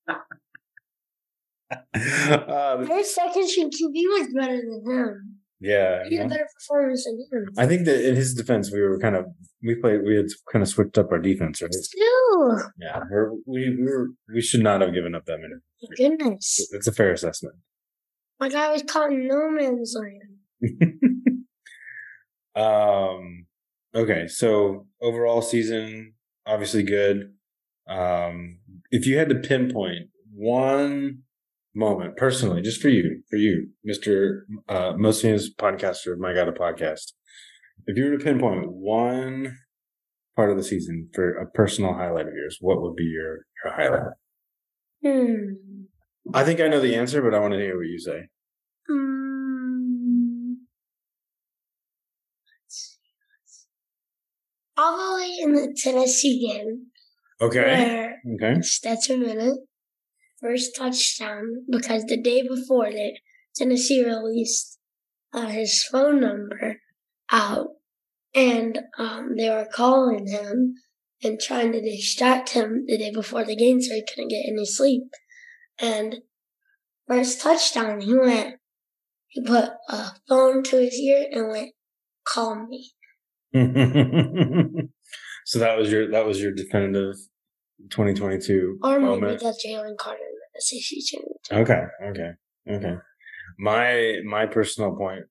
Uh, 1.94 2.84
Their 2.84 3.04
second 3.04 3.48
string 3.48 3.70
QB 3.70 3.92
was 3.94 4.28
better 4.34 4.56
than 4.56 4.82
him. 4.86 5.38
yeah, 5.60 6.04
He 6.08 6.16
had 6.16 6.28
better 6.28 6.46
performance 6.60 7.04
than 7.04 7.18
him. 7.32 7.48
I 7.58 7.66
think 7.66 7.86
that 7.86 8.06
in 8.06 8.14
his 8.14 8.34
defense, 8.34 8.70
we 8.70 8.80
were 8.82 8.98
kind 9.00 9.16
of 9.16 9.24
we 9.62 9.74
played 9.76 10.02
we 10.04 10.14
had 10.16 10.26
kind 10.52 10.62
of 10.62 10.68
switched 10.68 10.98
up 10.98 11.10
our 11.10 11.18
defense, 11.18 11.62
right? 11.62 11.72
Still, 11.72 12.58
Yeah, 12.78 13.00
we're, 13.10 13.32
we 13.46 13.74
we 13.76 13.90
we 14.34 14.40
should 14.42 14.62
not 14.62 14.82
have 14.82 14.92
given 14.92 15.14
up 15.14 15.24
that 15.24 15.38
many. 15.40 15.54
goodness. 15.96 16.68
It's 16.72 16.86
a 16.86 16.92
fair 16.92 17.12
assessment. 17.12 17.56
My 18.38 18.48
guy 18.50 18.70
was 18.72 18.82
caught 18.82 19.10
in 19.12 19.26
no 19.26 19.50
man's 19.50 19.96
land. 19.98 20.38
um. 22.56 23.46
Okay, 23.94 24.26
so 24.26 24.86
overall 25.00 25.40
season 25.40 26.14
obviously 26.46 26.82
good. 26.82 27.32
Um, 27.88 28.58
if 28.90 29.06
you 29.06 29.18
had 29.18 29.28
to 29.28 29.36
pinpoint 29.36 30.08
one 30.32 31.22
moment 31.74 32.16
personally, 32.16 32.60
just 32.62 32.80
for 32.80 32.88
you, 32.88 33.22
for 33.30 33.36
you, 33.36 33.68
Mister 33.84 34.46
uh, 34.68 34.94
most 34.96 35.22
famous 35.22 35.52
podcaster 35.54 36.12
of 36.12 36.18
My 36.18 36.34
God 36.34 36.48
a 36.48 36.52
Podcast, 36.52 37.12
if 37.86 37.96
you 37.96 38.04
were 38.04 38.16
to 38.16 38.24
pinpoint 38.24 38.72
one 38.72 39.58
part 40.34 40.50
of 40.50 40.56
the 40.56 40.64
season 40.64 41.08
for 41.14 41.36
a 41.36 41.48
personal 41.50 41.94
highlight 41.94 42.26
of 42.26 42.34
yours, 42.34 42.58
what 42.60 42.82
would 42.82 42.96
be 42.96 43.04
your 43.04 43.46
your 43.62 43.74
highlight? 43.74 44.12
Hmm. 45.04 45.52
I 46.32 46.42
think 46.42 46.60
I 46.60 46.68
know 46.68 46.80
the 46.80 46.96
answer, 46.96 47.22
but 47.22 47.34
I 47.34 47.38
want 47.38 47.52
to 47.52 47.60
hear 47.60 47.76
what 47.76 47.86
you 47.86 47.98
say. 47.98 48.28
Hmm. 48.88 50.54
Let's 52.46 52.76
see, 52.76 52.98
let's 53.30 53.52
see. 53.60 53.68
Probably 54.76 55.38
in 55.40 55.52
the 55.52 55.76
Tennessee 55.82 56.46
game 56.46 56.86
Okay. 57.40 58.12
Okay. 58.34 58.60
Stetson 58.62 59.22
Bennett 59.22 59.58
first 60.40 60.76
touchdown 60.76 61.64
because 61.70 62.04
the 62.04 62.20
day 62.20 62.46
before 62.46 62.90
that 62.90 63.18
Tennessee 63.56 64.04
released 64.04 64.78
uh, 65.32 65.46
his 65.46 65.84
phone 65.84 66.20
number 66.20 66.80
out 67.30 67.68
and 68.34 68.80
um, 68.98 69.36
they 69.36 69.48
were 69.50 69.68
calling 69.70 70.26
him 70.26 70.74
and 71.22 71.40
trying 71.40 71.72
to 71.72 71.80
distract 71.80 72.50
him 72.50 72.84
the 72.86 72.98
day 72.98 73.10
before 73.10 73.44
the 73.44 73.56
game 73.56 73.80
so 73.80 73.94
he 73.94 74.04
couldn't 74.06 74.28
get 74.28 74.44
any 74.46 74.64
sleep. 74.64 75.04
And 75.78 76.16
first 77.08 77.40
touchdown, 77.40 78.00
he 78.00 78.14
went, 78.14 78.56
he 79.28 79.42
put 79.42 79.70
a 79.88 80.12
phone 80.28 80.62
to 80.64 80.76
his 80.76 80.94
ear 80.94 81.26
and 81.30 81.48
went, 81.48 81.72
call 82.26 82.66
me. 82.66 82.93
so 85.44 85.58
that 85.60 85.78
was 85.78 85.90
your 85.92 86.10
that 86.10 86.26
was 86.26 86.42
your 86.42 86.52
definitive 86.52 87.14
2022 87.90 88.78
Or 88.82 88.98
maybe 88.98 89.04
moment. 89.04 89.40
that's 89.40 89.64
Jalen 89.64 89.96
Carter 89.96 90.18
in 90.18 90.34
the 90.54 90.60
SEC 90.60 90.98
championship. 91.06 91.52
Okay, 91.52 91.84
okay, 92.10 92.30
okay. 92.68 92.96
My 93.58 94.18
my 94.24 94.46
personal 94.46 94.96
point, 94.96 95.22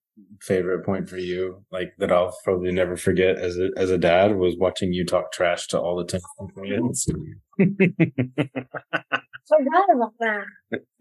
favorite 0.41 0.85
point 0.85 1.09
for 1.09 1.17
you, 1.17 1.65
like 1.71 1.93
that 1.97 2.11
I'll 2.11 2.33
probably 2.45 2.71
never 2.71 2.95
forget 2.95 3.37
as 3.37 3.57
a 3.57 3.69
as 3.75 3.89
a 3.89 3.97
dad, 3.97 4.37
was 4.37 4.55
watching 4.57 4.93
you 4.93 5.05
talk 5.05 5.31
trash 5.33 5.67
to 5.69 5.79
all 5.79 5.97
the 5.97 6.05
Tennessee 6.05 6.53
fans. 6.55 7.07
Forgot 9.47 9.95
about 9.95 10.13
that. 10.19 10.45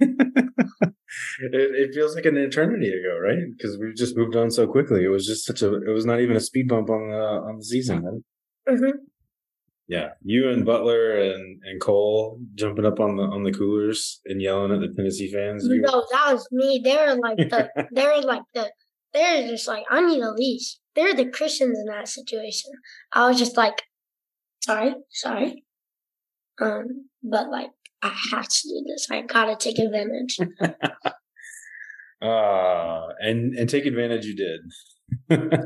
it, 1.40 1.52
it 1.52 1.94
feels 1.94 2.14
like 2.14 2.24
an 2.24 2.36
eternity 2.36 2.88
ago, 2.88 3.18
right? 3.18 3.38
Because 3.56 3.78
we've 3.78 3.94
just 3.94 4.16
moved 4.16 4.34
on 4.34 4.50
so 4.50 4.66
quickly. 4.66 5.04
It 5.04 5.08
was 5.08 5.26
just 5.26 5.44
such 5.44 5.62
a. 5.62 5.74
It 5.74 5.92
was 5.92 6.06
not 6.06 6.20
even 6.20 6.36
a 6.36 6.40
speed 6.40 6.68
bump 6.68 6.90
on 6.90 7.08
the 7.10 7.16
on 7.16 7.58
the 7.58 7.64
season. 7.64 8.02
Man. 8.02 8.24
hmm 8.78 8.98
Yeah, 9.86 10.10
you 10.22 10.48
and 10.50 10.64
Butler 10.64 11.18
and 11.18 11.62
and 11.64 11.80
Cole 11.80 12.40
jumping 12.54 12.86
up 12.86 12.98
on 12.98 13.16
the 13.16 13.22
on 13.22 13.44
the 13.44 13.52
coolers 13.52 14.20
and 14.24 14.42
yelling 14.42 14.72
at 14.72 14.80
the 14.80 14.92
Tennessee 14.94 15.30
fans. 15.32 15.64
You, 15.68 15.80
No, 15.80 16.04
that 16.12 16.32
was 16.32 16.48
me. 16.50 16.80
They 16.82 16.96
were 16.96 17.14
like 17.14 17.36
the, 17.36 17.70
they 17.94 18.06
were 18.06 18.22
like 18.22 18.42
the, 18.54 18.72
they're 19.12 19.48
just 19.48 19.68
like, 19.68 19.84
I 19.90 20.00
need 20.04 20.20
a 20.20 20.32
leash. 20.32 20.78
They're 20.94 21.14
the 21.14 21.30
Christians 21.30 21.78
in 21.78 21.86
that 21.86 22.08
situation. 22.08 22.72
I 23.12 23.28
was 23.28 23.38
just 23.38 23.56
like, 23.56 23.82
sorry, 24.64 24.94
sorry. 25.10 25.64
Um, 26.60 27.08
but 27.22 27.50
like, 27.50 27.70
I 28.02 28.14
have 28.32 28.48
to 28.48 28.68
do 28.68 28.84
this. 28.86 29.08
I 29.10 29.22
gotta 29.22 29.56
take 29.56 29.78
advantage. 29.78 30.38
uh, 32.20 33.06
and 33.20 33.54
and 33.54 33.68
take 33.68 33.86
advantage 33.86 34.26
you 34.26 34.36
did. 34.36 34.60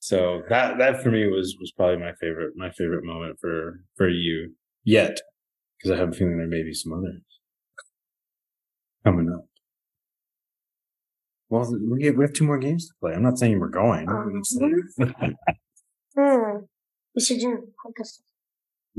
so 0.00 0.42
that 0.48 0.78
that 0.78 1.02
for 1.02 1.10
me 1.10 1.26
was 1.26 1.56
was 1.60 1.72
probably 1.72 1.96
my 1.96 2.12
favorite 2.20 2.52
my 2.56 2.70
favorite 2.70 3.04
moment 3.04 3.38
for 3.40 3.80
for 3.96 4.08
you 4.08 4.54
yet 4.84 5.18
because 5.78 5.96
I 5.96 6.00
have 6.00 6.10
a 6.10 6.12
feeling 6.12 6.38
there 6.38 6.46
may 6.46 6.62
be 6.62 6.74
some 6.74 6.92
others 6.92 7.22
coming 9.04 9.32
up. 9.32 9.46
Well, 11.48 11.70
we 11.90 12.06
have, 12.06 12.16
we 12.16 12.24
have 12.24 12.32
two 12.32 12.46
more 12.46 12.58
games 12.58 12.88
to 12.88 12.94
play. 12.98 13.12
I'm 13.12 13.22
not 13.22 13.38
saying 13.38 13.58
we're 13.60 13.68
going. 13.68 14.08
Hmm. 16.14 16.58
We 17.14 17.22
should 17.22 17.40
do 17.40 17.68
focus. 17.82 18.20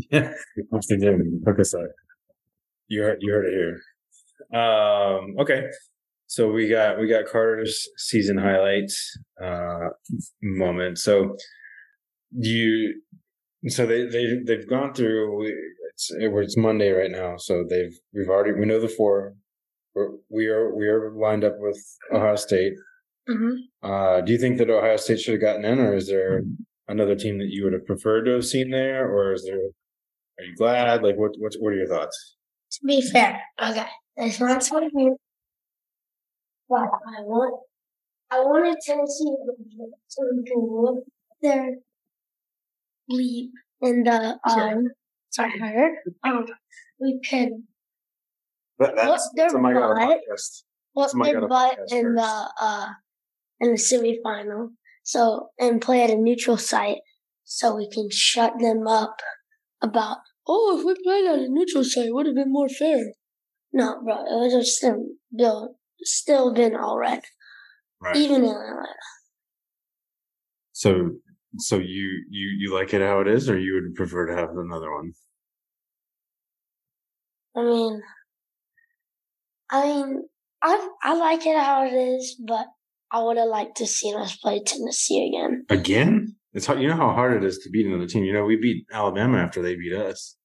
Yeah, 0.10 0.34
what's 0.70 0.88
the 0.88 0.98
name? 0.98 1.44
Hook 1.46 1.60
us 1.60 1.76
up. 1.76 1.82
You 2.94 3.02
heard, 3.02 3.18
you 3.22 3.32
heard 3.34 3.46
it 3.46 3.54
here. 3.62 4.60
Um, 4.62 5.36
okay, 5.40 5.62
so 6.28 6.52
we 6.52 6.70
got 6.70 7.00
we 7.00 7.08
got 7.08 7.26
Carter's 7.26 7.88
season 7.98 8.38
highlights 8.38 8.96
uh, 9.44 9.90
moment. 10.44 11.00
So 11.00 11.36
you, 12.38 13.02
so 13.68 13.88
they 13.88 14.06
they 14.06 14.26
they've 14.46 14.70
gone 14.70 14.94
through. 14.94 15.48
It's 15.90 16.12
it's 16.12 16.58
Monday 16.58 16.92
right 16.92 17.10
now, 17.10 17.38
so 17.38 17.64
they've 17.68 17.98
we've 18.14 18.30
already 18.30 18.54
we 18.60 18.66
know 18.68 18.80
the 18.80 18.88
four. 19.00 19.34
We're, 19.96 20.10
we 20.30 20.48
are 20.48 20.76
we 20.76 20.88
are 20.88 21.12
lined 21.12 21.44
up 21.44 21.56
with 21.58 21.80
Ohio 22.14 22.36
State. 22.36 22.74
hmm 23.28 23.56
Uh, 23.82 24.22
do 24.22 24.32
you 24.34 24.38
think 24.38 24.60
that 24.60 24.70
Ohio 24.70 24.98
State 24.98 25.20
should 25.20 25.34
have 25.34 25.42
gotten 25.50 25.66
in, 25.66 25.80
or 25.80 25.96
is 25.96 26.08
there 26.08 26.44
another 26.88 27.16
team 27.16 27.40
that 27.40 27.50
you 27.50 27.64
would 27.64 27.74
have 27.74 27.88
preferred 27.88 28.26
to 28.26 28.34
have 28.34 28.46
seen 28.46 28.70
there, 28.70 29.08
or 29.12 29.34
is 29.34 29.44
there? 29.46 29.64
Are 30.40 30.46
you 30.46 30.56
glad? 30.56 31.02
Like, 31.04 31.18
what 31.18 31.32
what 31.40 31.54
what 31.60 31.74
are 31.74 31.82
your 31.82 31.88
thoughts? 31.96 32.36
To 32.74 32.80
be 32.88 33.02
fair, 33.02 33.40
okay, 33.62 33.86
there's 34.18 34.40
not 34.40 34.64
something. 34.64 35.16
But 36.70 36.80
I 36.80 37.22
want, 37.22 37.62
I 38.32 38.40
wanted 38.40 38.78
Tennessee 38.84 39.36
to 40.12 40.44
do 40.46 41.04
their 41.42 41.76
leap 43.10 43.52
in 43.82 44.04
the 44.04 44.38
um. 44.50 44.88
Sorry, 45.30 45.60
Carter. 45.60 45.98
Um, 46.24 46.46
we 47.00 47.20
could 47.28 47.50
That, 48.80 48.96
What's 49.08 49.30
their 49.36 49.46
that's 49.46 49.54
a 49.54 49.60
My 49.60 49.74
God 49.74 49.96
butt? 49.96 50.20
podcast. 50.30 50.64
whoop 50.94 51.10
Somebody 51.10 51.32
their 51.34 51.48
butt 51.48 51.78
podcast 51.78 51.92
in 51.92 52.16
the 52.16 52.50
uh 52.62 52.88
in 53.60 53.72
the 53.72 53.78
semifinal. 53.78 54.70
So 55.04 55.50
and 55.60 55.82
play 55.82 56.04
at 56.04 56.10
a 56.10 56.16
neutral 56.16 56.58
site, 56.58 57.00
so 57.44 57.76
we 57.76 57.90
can 57.90 58.10
shut 58.10 58.54
them 58.60 58.88
up 58.88 59.18
about. 59.82 60.18
Oh, 60.48 60.78
if 60.80 60.86
we 60.86 60.96
played 61.04 61.26
at 61.26 61.40
a 61.40 61.50
neutral 61.50 61.84
site, 61.84 62.08
it 62.08 62.14
would 62.14 62.26
have 62.26 62.36
been 62.36 62.52
more 62.52 62.70
fair. 62.70 63.14
No, 63.74 64.02
bro, 64.04 64.16
it 64.26 64.40
would 64.40 64.54
have 64.54 64.66
still 64.66 65.06
been 65.32 65.76
still 66.02 66.54
been 66.54 66.76
all 66.76 66.98
right, 66.98 67.24
Right. 68.02 68.16
even 68.16 68.44
in 68.44 68.50
Atlanta. 68.52 68.96
So 70.74 71.12
so 71.58 71.78
you 71.78 72.26
you 72.30 72.48
you 72.60 72.74
like 72.74 72.94
it 72.94 73.02
how 73.02 73.22
it 73.22 73.28
is, 73.28 73.50
or 73.50 73.58
you 73.58 73.74
would 73.76 73.96
prefer 73.96 74.28
to 74.28 74.36
have 74.36 74.50
another 74.58 74.92
one? 74.92 75.14
I 77.56 77.62
mean, 77.64 78.02
I 79.70 79.86
mean, 79.86 80.28
I 80.62 80.90
I 81.02 81.16
like 81.16 81.46
it 81.46 81.58
how 81.58 81.86
it 81.86 81.94
is, 81.94 82.40
but 82.46 82.68
I 83.12 83.24
would 83.24 83.38
have 83.38 83.50
liked 83.50 83.78
to 83.78 83.88
seen 83.88 84.16
us 84.16 84.36
play 84.36 84.62
Tennessee 84.64 85.28
again. 85.32 85.66
Again? 85.70 86.36
It's 86.54 86.66
hard. 86.66 86.80
You 86.82 86.88
know 86.88 86.96
how 86.96 87.12
hard 87.14 87.36
it 87.42 87.46
is 87.46 87.60
to 87.60 87.70
beat 87.70 87.86
another 87.86 88.08
team. 88.08 88.24
You 88.24 88.34
know, 88.34 88.46
we 88.46 88.56
beat 88.58 88.86
Alabama 88.92 89.40
after 89.40 89.62
they 89.62 89.76
beat 89.76 89.94
us. 89.94 90.36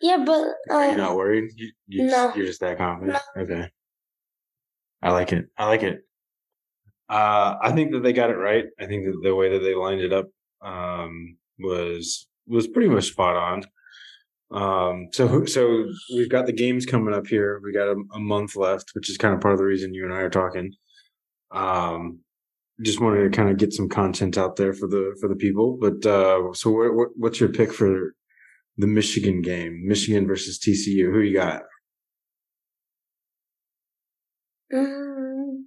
Yeah, 0.00 0.22
but 0.24 0.46
Are 0.70 0.82
uh, 0.82 0.90
you 0.92 0.96
not 0.96 1.16
worried? 1.16 1.50
You, 1.56 1.72
you 1.88 2.04
No. 2.04 2.10
just, 2.10 2.36
you're 2.36 2.46
just 2.46 2.60
that 2.60 2.78
confident. 2.78 3.18
Okay. 3.36 3.68
I 5.02 5.10
like 5.10 5.32
it. 5.32 5.46
I 5.56 5.66
like 5.66 5.82
it. 5.82 6.00
Uh, 7.08 7.56
I 7.60 7.72
think 7.72 7.92
that 7.92 8.02
they 8.02 8.12
got 8.12 8.30
it 8.30 8.34
right. 8.36 8.66
I 8.78 8.86
think 8.86 9.06
that 9.06 9.20
the 9.22 9.34
way 9.34 9.50
that 9.50 9.60
they 9.60 9.74
lined 9.74 10.00
it 10.00 10.12
up 10.12 10.26
um, 10.62 11.36
was 11.58 12.28
was 12.46 12.66
pretty 12.68 12.88
much 12.88 13.08
spot 13.08 13.36
on. 13.36 13.64
Um, 14.50 15.08
so 15.12 15.44
so 15.46 15.86
we've 16.14 16.28
got 16.30 16.46
the 16.46 16.52
games 16.52 16.86
coming 16.86 17.14
up 17.14 17.26
here. 17.26 17.60
We 17.64 17.72
got 17.72 17.88
a, 17.88 17.96
a 18.14 18.20
month 18.20 18.56
left, 18.56 18.90
which 18.94 19.10
is 19.10 19.16
kind 19.16 19.34
of 19.34 19.40
part 19.40 19.54
of 19.54 19.58
the 19.58 19.64
reason 19.64 19.94
you 19.94 20.04
and 20.04 20.12
I 20.12 20.18
are 20.18 20.30
talking. 20.30 20.72
Um, 21.50 22.20
just 22.82 23.00
wanted 23.00 23.24
to 23.24 23.36
kind 23.36 23.50
of 23.50 23.56
get 23.56 23.72
some 23.72 23.88
content 23.88 24.38
out 24.38 24.56
there 24.56 24.72
for 24.72 24.86
the 24.86 25.16
for 25.20 25.28
the 25.28 25.36
people. 25.36 25.78
But 25.80 26.06
uh, 26.06 26.52
so 26.52 26.70
what, 26.70 26.94
what 26.94 27.08
what's 27.16 27.40
your 27.40 27.48
pick 27.48 27.72
for 27.72 28.14
the 28.76 28.86
Michigan 28.86 29.42
game? 29.42 29.82
Michigan 29.84 30.26
versus 30.26 30.58
TCU. 30.58 31.12
Who 31.12 31.20
you 31.20 31.34
got? 31.34 31.62
Mm, 34.72 35.64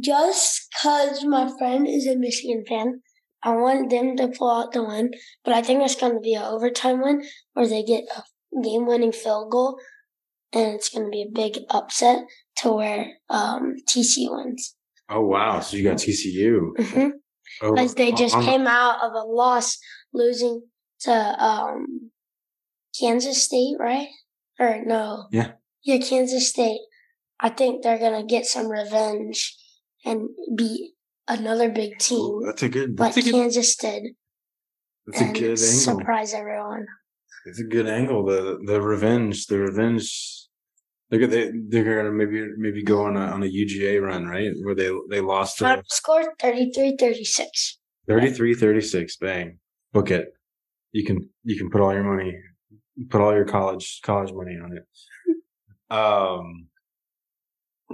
just 0.00 0.68
because 0.70 1.24
my 1.24 1.50
friend 1.58 1.86
is 1.86 2.06
a 2.06 2.16
Michigan 2.16 2.64
fan, 2.66 3.02
I 3.42 3.54
want 3.56 3.90
them 3.90 4.16
to 4.16 4.28
pull 4.28 4.50
out 4.50 4.72
the 4.72 4.82
win. 4.82 5.12
But 5.44 5.54
I 5.54 5.62
think 5.62 5.82
it's 5.82 5.94
going 5.94 6.14
to 6.14 6.20
be 6.20 6.34
an 6.34 6.42
overtime 6.42 7.02
win 7.02 7.22
where 7.52 7.68
they 7.68 7.82
get 7.82 8.04
a 8.16 8.62
game 8.62 8.86
winning 8.86 9.12
field 9.12 9.50
goal. 9.50 9.78
And 10.52 10.74
it's 10.74 10.88
going 10.88 11.04
to 11.04 11.10
be 11.10 11.22
a 11.22 11.30
big 11.30 11.62
upset 11.68 12.24
to 12.58 12.72
where 12.72 13.12
um, 13.28 13.76
TC 13.86 14.30
wins. 14.30 14.74
Oh 15.08 15.22
wow! 15.22 15.60
So 15.60 15.76
you 15.76 15.84
got 15.84 15.96
TCU. 15.96 16.72
Because 16.76 17.12
Oh, 17.62 17.94
they 17.96 18.12
just 18.12 18.34
on- 18.36 18.44
came 18.44 18.66
out 18.66 19.02
of 19.02 19.12
a 19.14 19.24
loss 19.26 19.78
losing 20.12 20.62
to 21.00 21.12
um, 21.12 22.10
Kansas 22.98 23.42
State, 23.42 23.76
right? 23.80 24.08
Or 24.60 24.82
no. 24.84 25.26
Yeah. 25.32 25.52
Yeah, 25.82 25.98
Kansas 25.98 26.48
State. 26.50 26.80
I 27.40 27.48
think 27.48 27.82
they're 27.82 27.98
going 27.98 28.20
to 28.20 28.26
get 28.26 28.44
some 28.46 28.68
revenge 28.68 29.56
and 30.04 30.28
beat 30.56 30.92
another 31.26 31.70
big 31.70 31.98
team 31.98 32.40
That's 32.44 32.62
a 32.64 32.68
good. 32.68 32.98
like 32.98 33.14
That's 33.14 33.26
a 33.26 33.30
good. 33.30 33.38
Kansas 33.38 33.76
did 33.76 34.02
That's 35.06 35.20
a 35.20 35.32
good 35.32 35.34
angle. 35.34 35.56
surprise 35.56 36.34
everyone. 36.34 36.86
It's 37.46 37.60
a 37.60 37.64
good 37.64 37.86
angle. 37.88 38.24
The 38.26 38.58
the 38.66 38.80
revenge. 38.82 39.46
The 39.46 39.58
revenge. 39.58 40.47
They're 41.10 41.20
gonna 41.20 41.32
they, 41.32 41.50
they're 41.68 42.02
gonna 42.02 42.12
maybe 42.12 42.48
maybe 42.56 42.82
go 42.82 43.04
on 43.04 43.16
a 43.16 43.20
on 43.20 43.42
a 43.42 43.46
UGA 43.46 44.02
run, 44.02 44.26
right? 44.26 44.52
Where 44.62 44.74
they 44.74 44.90
they 45.08 45.20
lost 45.20 45.58
to 45.58 45.82
score 45.88 46.34
33-36. 46.40 47.46
33-36. 48.08 49.12
Bang, 49.20 49.58
book 49.92 50.10
it. 50.10 50.28
You 50.92 51.04
can 51.04 51.28
you 51.44 51.56
can 51.56 51.70
put 51.70 51.80
all 51.80 51.94
your 51.94 52.04
money, 52.04 52.36
put 53.08 53.20
all 53.20 53.34
your 53.34 53.46
college 53.46 54.00
college 54.02 54.32
money 54.32 54.56
on 54.62 54.76
it. 54.76 54.84
Um. 55.90 56.66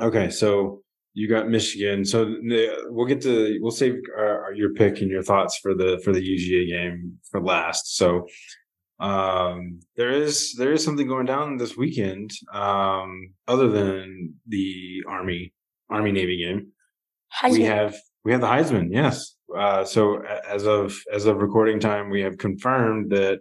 Okay, 0.02 0.28
so 0.28 0.82
you 1.12 1.28
got 1.28 1.48
Michigan. 1.48 2.04
So 2.04 2.36
we'll 2.88 3.06
get 3.06 3.20
to 3.22 3.56
we'll 3.60 3.70
save 3.70 3.94
our, 4.18 4.52
your 4.52 4.74
pick 4.74 5.00
and 5.00 5.08
your 5.08 5.22
thoughts 5.22 5.56
for 5.58 5.74
the 5.74 6.00
for 6.04 6.12
the 6.12 6.20
UGA 6.20 6.68
game 6.68 7.18
for 7.30 7.40
last. 7.40 7.96
So 7.96 8.26
um 9.00 9.80
there 9.96 10.10
is 10.10 10.54
there 10.56 10.72
is 10.72 10.84
something 10.84 11.08
going 11.08 11.26
down 11.26 11.56
this 11.56 11.76
weekend 11.76 12.30
um 12.52 13.34
other 13.48 13.68
than 13.68 14.34
the 14.46 15.02
army 15.08 15.52
army 15.90 16.12
navy 16.12 16.36
game 16.44 16.68
we 17.50 17.62
have 17.62 17.94
we 18.24 18.32
have 18.32 18.40
the 18.40 18.46
Heisman. 18.46 18.88
Yes, 18.90 19.36
uh, 19.56 19.84
so 19.84 20.22
as 20.48 20.66
of 20.66 20.96
as 21.12 21.26
of 21.26 21.36
recording 21.38 21.78
time, 21.78 22.10
we 22.10 22.22
have 22.22 22.38
confirmed 22.38 23.10
that 23.10 23.40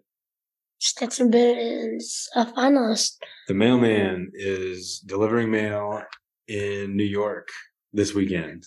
Stetson 0.80 1.32
Bennett 1.32 1.96
is 1.96 2.30
a 2.36 2.46
finalist. 2.46 3.18
the 3.48 3.54
mailman 3.54 4.30
is 4.34 5.02
delivering 5.06 5.52
mail 5.52 6.02
in 6.48 6.98
New 6.98 7.06
York 7.06 7.48
this 7.94 8.14
weekend. 8.14 8.66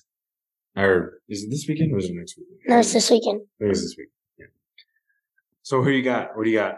Or 0.77 1.21
is 1.29 1.45
it 1.45 1.51
this 1.51 1.67
weekend 1.69 1.93
or 1.93 1.99
is 1.99 2.07
it 2.07 2.15
next 2.15 2.37
weekend? 2.39 2.61
No, 2.69 2.79
it's 2.79 2.93
this 2.93 3.11
weekend. 3.11 3.41
It 3.61 3.67
was 3.67 3.83
this 3.83 3.97
week. 3.99 4.09
So 5.67 5.83
who 5.83 5.91
you 5.91 6.05
got? 6.05 6.37
What 6.37 6.45
do 6.45 6.51
you 6.51 6.59
got? 6.59 6.77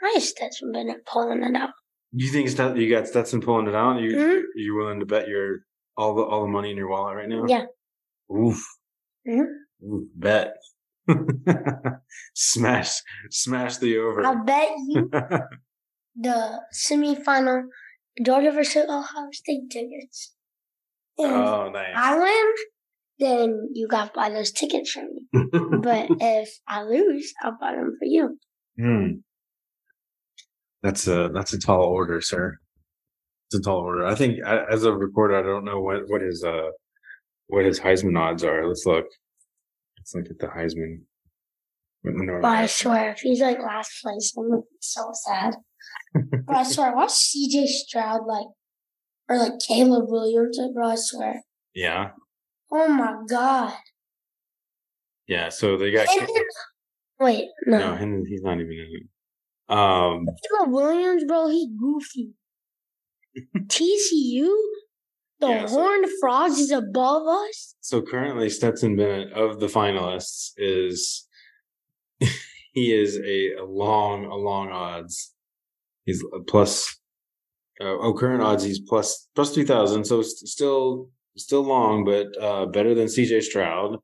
I 0.00 0.12
have 0.14 0.22
Stetson 0.22 0.70
Bennett 0.70 1.04
pulling 1.04 1.42
it 1.42 1.56
out. 1.56 1.70
You 2.12 2.30
think 2.30 2.48
Stet- 2.48 2.76
you 2.76 2.88
got 2.88 3.08
Stetson 3.08 3.40
pulling 3.40 3.66
it 3.66 3.74
out? 3.74 4.00
You 4.00 4.10
Mhm. 4.16 4.42
you 4.54 4.76
willing 4.76 5.00
to 5.00 5.06
bet 5.06 5.26
your 5.26 5.64
all 5.96 6.14
the 6.14 6.22
all 6.22 6.42
the 6.42 6.48
money 6.48 6.70
in 6.70 6.76
your 6.76 6.88
wallet 6.88 7.16
right 7.16 7.28
now? 7.28 7.44
Yeah. 7.48 7.64
Oof. 8.30 8.62
Mhm. 9.26 9.46
Oof. 9.84 10.04
Bet. 10.14 10.54
smash 12.36 13.00
smash 13.30 13.78
the 13.78 13.98
over. 13.98 14.24
I 14.24 14.34
bet 14.44 14.68
you 14.86 15.10
the 16.14 16.60
semifinal 16.72 17.64
Georgia 18.24 18.52
versus 18.52 18.86
Ohio 18.88 19.28
State 19.32 19.68
tickets. 19.72 20.34
If 21.16 21.28
oh, 21.28 21.68
nice. 21.70 21.94
I 21.96 22.16
win, 22.16 22.54
then 23.18 23.68
you 23.72 23.88
got 23.88 24.06
to 24.06 24.12
buy 24.14 24.30
those 24.30 24.52
tickets 24.52 24.92
for 24.92 25.02
me. 25.02 25.26
But 25.82 26.08
if 26.20 26.50
I 26.68 26.82
lose, 26.82 27.32
I'll 27.42 27.56
buy 27.60 27.72
them 27.72 27.96
for 27.98 28.06
you. 28.06 28.38
Hmm. 28.78 29.06
That's 30.82 31.06
a 31.06 31.30
that's 31.32 31.52
a 31.52 31.58
tall 31.58 31.82
order, 31.82 32.20
sir. 32.20 32.58
It's 33.46 33.60
a 33.60 33.62
tall 33.62 33.78
order. 33.78 34.06
I 34.06 34.14
think 34.14 34.38
as 34.44 34.84
a 34.84 34.92
recorder, 34.92 35.36
I 35.36 35.42
don't 35.42 35.64
know 35.64 35.80
what 35.80 36.02
what 36.08 36.22
his 36.22 36.42
uh 36.44 36.70
what 37.48 37.64
his 37.64 37.80
Heisman 37.80 38.18
odds 38.18 38.44
are. 38.44 38.66
Let's 38.66 38.86
look. 38.86 39.06
Let's 39.98 40.14
look 40.14 40.30
at 40.30 40.38
the 40.38 40.46
Heisman. 40.46 41.02
No, 42.04 42.40
I 42.42 42.66
swear, 42.66 43.12
if 43.12 43.20
he's 43.20 43.40
like 43.40 43.60
last 43.60 43.92
place, 44.02 44.34
I'm 44.36 44.62
so 44.80 45.10
sad. 45.12 45.56
But 46.46 46.56
I 46.56 46.62
swear, 46.64 46.94
watch 46.94 47.10
CJ 47.10 47.66
Stroud 47.66 48.22
like, 48.26 48.46
or 49.28 49.38
like 49.38 49.52
Caleb 49.66 50.06
Williams, 50.08 50.58
bro. 50.74 50.88
I 50.88 50.94
swear. 50.96 51.42
Yeah, 51.74 52.10
Oh 52.72 52.88
my 52.88 53.14
god. 53.28 53.74
yeah. 55.28 55.48
So 55.50 55.76
they 55.76 55.90
got 55.90 56.06
wait, 57.20 57.48
no. 57.66 57.78
no, 57.78 57.94
him, 57.96 58.24
he's 58.26 58.42
not 58.42 58.54
even 58.58 58.72
in 58.72 58.88
it. 58.94 59.74
Um, 59.76 60.26
Caleb 60.50 60.72
Williams, 60.72 61.24
bro, 61.24 61.48
he 61.48 61.68
goofy. 61.78 62.32
TCU, 63.58 64.48
the 65.40 65.46
Yeah, 65.48 65.66
so- 65.66 65.74
Horned 65.74 66.06
Frogs 66.20 66.58
is 66.58 66.70
above 66.70 67.26
us. 67.26 67.74
so 67.80 68.02
currently 68.02 68.48
Stetson 68.50 68.96
Bennett 68.96 69.32
of 69.32 69.60
the 69.60 69.66
finalists 69.66 70.50
is 70.56 71.26
he 72.72 72.92
is 72.92 73.16
a, 73.18 73.62
a 73.62 73.64
long 73.64 74.24
a 74.26 74.34
long 74.34 74.70
odds. 74.70 75.32
He's 76.04 76.22
plus. 76.48 76.98
Uh, 77.80 77.84
oh, 78.00 78.12
current 78.14 78.42
odds 78.42 78.64
he's 78.64 78.80
plus 78.80 79.28
plus 79.34 79.54
three 79.54 79.64
thousand. 79.64 80.04
So 80.04 80.22
still 80.22 81.08
still 81.36 81.62
long, 81.62 82.04
but 82.04 82.26
uh, 82.40 82.66
better 82.66 82.94
than 82.94 83.06
CJ 83.06 83.42
Stroud. 83.42 83.98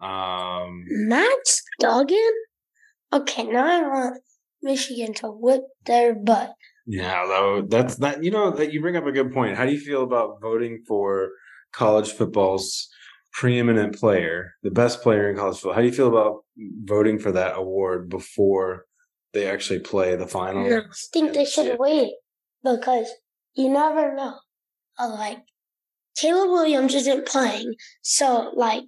Um, 0.00 0.84
Max 0.88 1.62
Duggan? 1.78 2.32
Okay, 3.12 3.44
now 3.44 3.66
I 3.66 3.82
want 3.82 4.22
Michigan 4.62 5.12
to 5.14 5.28
whip 5.28 5.62
their 5.84 6.14
butt. 6.14 6.54
yeah, 6.86 7.24
though 7.26 7.62
that's 7.68 7.96
that. 7.96 8.22
You 8.22 8.30
know 8.30 8.50
that 8.50 8.72
you 8.72 8.80
bring 8.80 8.96
up 8.96 9.06
a 9.06 9.12
good 9.12 9.32
point. 9.32 9.56
How 9.56 9.66
do 9.66 9.72
you 9.72 9.80
feel 9.80 10.02
about 10.02 10.40
voting 10.40 10.82
for 10.86 11.30
college 11.72 12.10
football's 12.12 12.88
preeminent 13.32 13.94
player, 13.98 14.54
the 14.62 14.70
best 14.70 15.02
player 15.02 15.28
in 15.28 15.36
college 15.36 15.56
football? 15.56 15.74
How 15.74 15.80
do 15.80 15.86
you 15.86 15.92
feel 15.92 16.08
about 16.08 16.44
voting 16.84 17.18
for 17.18 17.32
that 17.32 17.56
award 17.56 18.08
before 18.08 18.86
they 19.32 19.46
actually 19.46 19.80
play 19.80 20.16
the 20.16 20.26
final? 20.26 20.66
I 20.72 20.82
think 21.12 21.32
they 21.32 21.44
should 21.44 21.78
wait 21.78 22.12
because 22.64 23.10
you 23.54 23.68
never 23.68 24.14
know. 24.14 24.36
Like 24.98 25.38
Caleb 26.20 26.50
Williams 26.50 26.94
isn't 26.94 27.26
playing, 27.26 27.74
so 28.02 28.52
like 28.54 28.84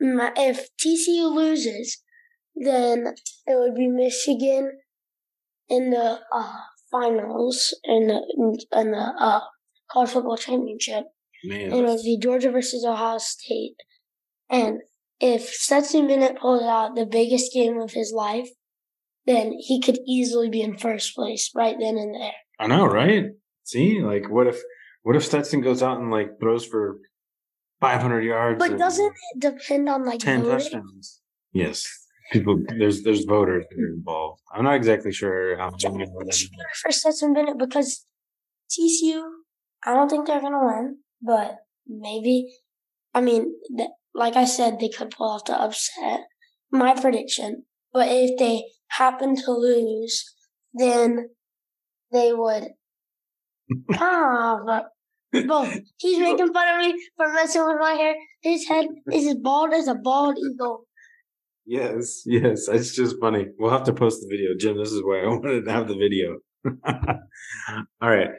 if 0.00 0.68
TCU 0.76 1.34
loses, 1.34 2.02
then 2.54 3.14
it 3.46 3.58
would 3.58 3.74
be 3.74 3.88
Michigan 3.88 4.78
in 5.68 5.90
the 5.90 6.20
uh, 6.32 6.56
finals 6.90 7.74
in 7.84 8.08
the 8.08 8.58
in 8.72 8.90
the 8.92 9.12
uh, 9.18 9.40
college 9.90 10.10
football 10.10 10.36
championship, 10.36 11.04
Man, 11.44 11.72
and 11.72 11.72
it 11.72 11.84
would 11.84 12.02
be 12.02 12.18
Georgia 12.18 12.50
versus 12.50 12.84
Ohio 12.84 13.18
State. 13.18 13.76
And 14.48 14.80
if 15.20 15.48
Stetson 15.48 16.06
Bennett 16.06 16.38
pulls 16.38 16.62
out 16.62 16.94
the 16.94 17.06
biggest 17.06 17.52
game 17.52 17.80
of 17.80 17.92
his 17.92 18.12
life, 18.12 18.48
then 19.26 19.54
he 19.58 19.80
could 19.80 19.98
easily 20.06 20.48
be 20.48 20.62
in 20.62 20.78
first 20.78 21.14
place 21.14 21.50
right 21.54 21.76
then 21.78 21.96
and 21.96 22.14
there. 22.14 22.32
I 22.60 22.66
know, 22.66 22.86
right? 22.86 23.26
See, 23.64 24.00
like, 24.00 24.30
what 24.30 24.46
if 24.46 24.60
what 25.06 25.14
if 25.14 25.24
Stetson 25.24 25.60
goes 25.60 25.84
out 25.84 26.00
and 26.00 26.10
like 26.10 26.40
throws 26.40 26.66
for 26.66 26.98
five 27.80 28.02
hundred 28.02 28.22
yards? 28.22 28.58
But 28.58 28.76
doesn't 28.76 29.14
it 29.34 29.38
depend 29.38 29.88
on 29.88 30.04
like 30.04 30.18
ten 30.18 30.42
voting? 30.42 30.58
touchdowns? 30.58 31.20
Yes, 31.52 31.86
people. 32.32 32.60
There's 32.76 33.04
there's 33.04 33.24
voters 33.24 33.66
that 33.70 33.80
are 33.80 33.94
involved. 33.94 34.42
I'm 34.52 34.64
not 34.64 34.74
exactly 34.74 35.12
sure 35.12 35.56
how 35.58 35.70
many. 35.70 36.06
For 36.82 36.90
Stetson 36.90 37.34
Bennett 37.34 37.56
because 37.56 38.04
TCU, 38.68 39.22
I 39.84 39.94
don't 39.94 40.08
think 40.08 40.26
they're 40.26 40.40
gonna 40.40 40.66
win, 40.66 40.98
but 41.22 41.54
maybe. 41.86 42.52
I 43.14 43.20
mean, 43.20 43.54
th- 43.76 43.90
like 44.12 44.34
I 44.34 44.44
said, 44.44 44.80
they 44.80 44.88
could 44.88 45.12
pull 45.12 45.28
off 45.28 45.44
the 45.44 45.54
upset. 45.54 46.22
My 46.72 47.00
prediction, 47.00 47.62
but 47.92 48.08
if 48.10 48.36
they 48.40 48.64
happen 48.88 49.36
to 49.36 49.52
lose, 49.52 50.34
then 50.74 51.28
they 52.10 52.32
would. 52.32 52.70
ah, 54.00 54.58
but 54.66 54.90
bro, 55.44 55.70
he's 55.98 56.18
making 56.18 56.52
fun 56.52 56.68
of 56.68 56.86
me 56.86 57.00
for 57.16 57.32
messing 57.32 57.64
with 57.66 57.76
my 57.80 57.92
hair. 57.92 58.14
His 58.42 58.66
head 58.66 58.86
is 59.12 59.26
as 59.26 59.34
bald 59.36 59.72
as 59.72 59.88
a 59.88 59.94
bald 59.94 60.36
eagle. 60.38 60.86
Yes, 61.66 62.22
yes. 62.26 62.68
It's 62.68 62.94
just 62.94 63.16
funny. 63.20 63.46
We'll 63.58 63.72
have 63.72 63.84
to 63.84 63.92
post 63.92 64.20
the 64.20 64.28
video, 64.30 64.50
Jim. 64.58 64.78
This 64.78 64.92
is 64.92 65.02
why 65.02 65.20
I 65.20 65.26
wanted 65.28 65.64
to 65.64 65.72
have 65.72 65.88
the 65.88 65.96
video. 65.96 66.38
All 68.00 68.10
right. 68.10 68.30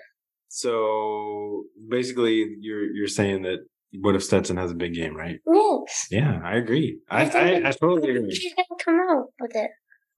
So 0.48 1.64
basically, 1.90 2.46
you're 2.62 2.86
you're 2.86 3.08
saying 3.08 3.44
that 3.44 3.60
what 4.00 4.16
if 4.16 4.24
Stetson 4.24 4.58
has 4.58 4.72
a 4.72 4.76
big 4.76 4.94
game, 4.94 5.16
right? 5.16 5.40
Yes. 5.46 6.08
Yeah, 6.10 6.40
I 6.44 6.56
agree. 6.56 7.00
I 7.10 7.26
I 7.26 7.40
I, 7.40 7.70
I 7.70 7.72
totally 7.72 8.16
agree. 8.16 8.30
He's 8.30 8.54
gonna 8.54 8.80
come 8.84 9.00
out 9.10 9.26
with 9.40 9.56
it. 9.56 9.72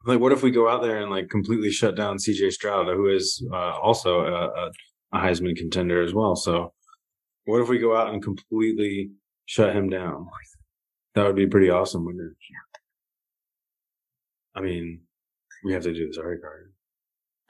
Like, 0.05 0.19
what 0.19 0.31
if 0.31 0.43
we 0.43 0.51
go 0.51 0.69
out 0.69 0.81
there 0.81 1.01
and 1.01 1.11
like 1.11 1.29
completely 1.29 1.71
shut 1.71 1.95
down 1.95 2.17
CJ 2.17 2.51
Stroud, 2.51 2.87
who 2.87 3.09
is 3.09 3.45
uh, 3.51 3.77
also 3.77 4.21
a, 4.21 4.45
a, 4.45 4.71
a 5.13 5.17
Heisman 5.17 5.55
contender 5.55 6.01
as 6.01 6.13
well? 6.13 6.35
So, 6.35 6.73
what 7.45 7.61
if 7.61 7.69
we 7.69 7.79
go 7.79 7.95
out 7.95 8.13
and 8.13 8.23
completely 8.23 9.11
shut 9.45 9.75
him 9.75 9.89
down? 9.89 10.27
That 11.15 11.25
would 11.25 11.35
be 11.35 11.47
pretty 11.47 11.69
awesome, 11.69 12.05
wouldn't 12.05 12.31
it? 12.31 12.37
I 14.55 14.61
mean, 14.61 15.01
we 15.63 15.73
have 15.73 15.83
to 15.83 15.93
do 15.93 16.07
this, 16.07 16.15
sorry 16.15 16.39
card. 16.39 16.73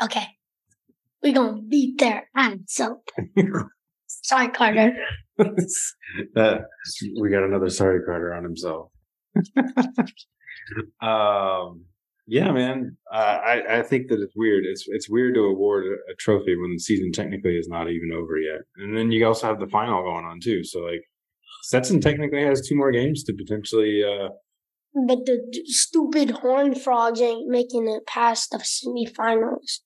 Okay. 0.01 0.27
We're 1.21 1.33
gonna 1.33 1.61
beat 1.61 1.99
their 1.99 2.29
ass 2.35 2.79
up. 2.79 3.01
Sorry, 4.07 4.49
Carter. 4.49 4.93
that 5.37 6.61
we 7.19 7.29
got 7.29 7.43
another 7.43 7.69
sorry 7.69 8.01
Carter 8.03 8.33
on 8.33 8.43
himself. 8.43 8.91
um, 11.01 11.85
yeah, 12.37 12.51
man. 12.51 12.97
Uh, 13.11 13.37
I 13.53 13.79
I 13.79 13.81
think 13.83 14.07
that 14.09 14.19
it's 14.21 14.35
weird. 14.35 14.63
It's 14.65 14.85
it's 14.87 15.09
weird 15.09 15.33
to 15.35 15.41
award 15.41 15.85
a, 15.85 15.95
a 16.11 16.15
trophy 16.25 16.55
when 16.55 16.71
the 16.73 16.79
season 16.79 17.11
technically 17.11 17.55
is 17.57 17.67
not 17.67 17.89
even 17.89 18.11
over 18.19 18.37
yet, 18.37 18.61
and 18.77 18.95
then 18.95 19.11
you 19.11 19.25
also 19.27 19.47
have 19.47 19.59
the 19.59 19.67
final 19.77 20.01
going 20.03 20.25
on 20.25 20.39
too. 20.39 20.63
So 20.63 20.79
like, 20.79 21.03
Stetson 21.63 21.99
technically 22.01 22.43
has 22.43 22.67
two 22.67 22.75
more 22.75 22.91
games 22.91 23.23
to 23.25 23.33
potentially. 23.33 24.03
Uh, 24.11 24.29
But 25.07 25.25
the 25.29 25.37
d- 25.51 25.63
stupid 25.85 26.29
horn 26.41 26.73
frogs 26.75 27.21
ain't 27.21 27.47
making 27.59 27.87
it 27.95 28.03
past 28.07 28.43
the 28.51 28.57
semifinals. 28.73 29.81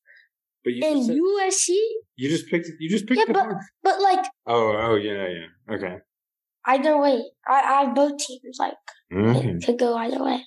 but 0.63 0.73
you 0.73 0.81
And 0.89 1.05
said- 1.05 1.17
USC? 1.17 1.67
you 2.15 2.29
just 2.29 2.47
picked 2.51 2.67
you 2.79 2.89
just 2.89 3.05
picked 3.07 3.19
Yeah, 3.19 3.25
the 3.31 3.33
but- 3.33 3.47
one. 3.47 3.59
But 3.87 4.01
like 4.09 4.25
Oh 4.47 4.65
oh 4.85 4.95
yeah 4.95 5.27
yeah 5.37 5.75
okay 5.75 5.95
either 6.65 6.97
way, 7.03 7.17
I, 7.45 7.57
I 7.71 7.73
have 7.83 7.95
both 7.95 8.15
teams 8.25 8.57
like 8.59 8.75
it 9.11 9.65
could 9.65 9.77
go 9.79 9.95
either 10.03 10.23
way. 10.23 10.39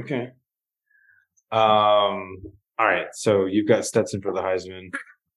Okay. 0.00 0.24
Um. 1.50 2.42
All 2.78 2.86
right. 2.86 3.06
So 3.12 3.46
you've 3.46 3.66
got 3.68 3.84
Stetson 3.84 4.20
for 4.20 4.32
the 4.32 4.40
Heisman. 4.40 4.90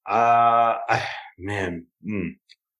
Uh, 0.07 0.77
I, 0.89 1.03
man, 1.37 1.85
mm, 2.07 2.31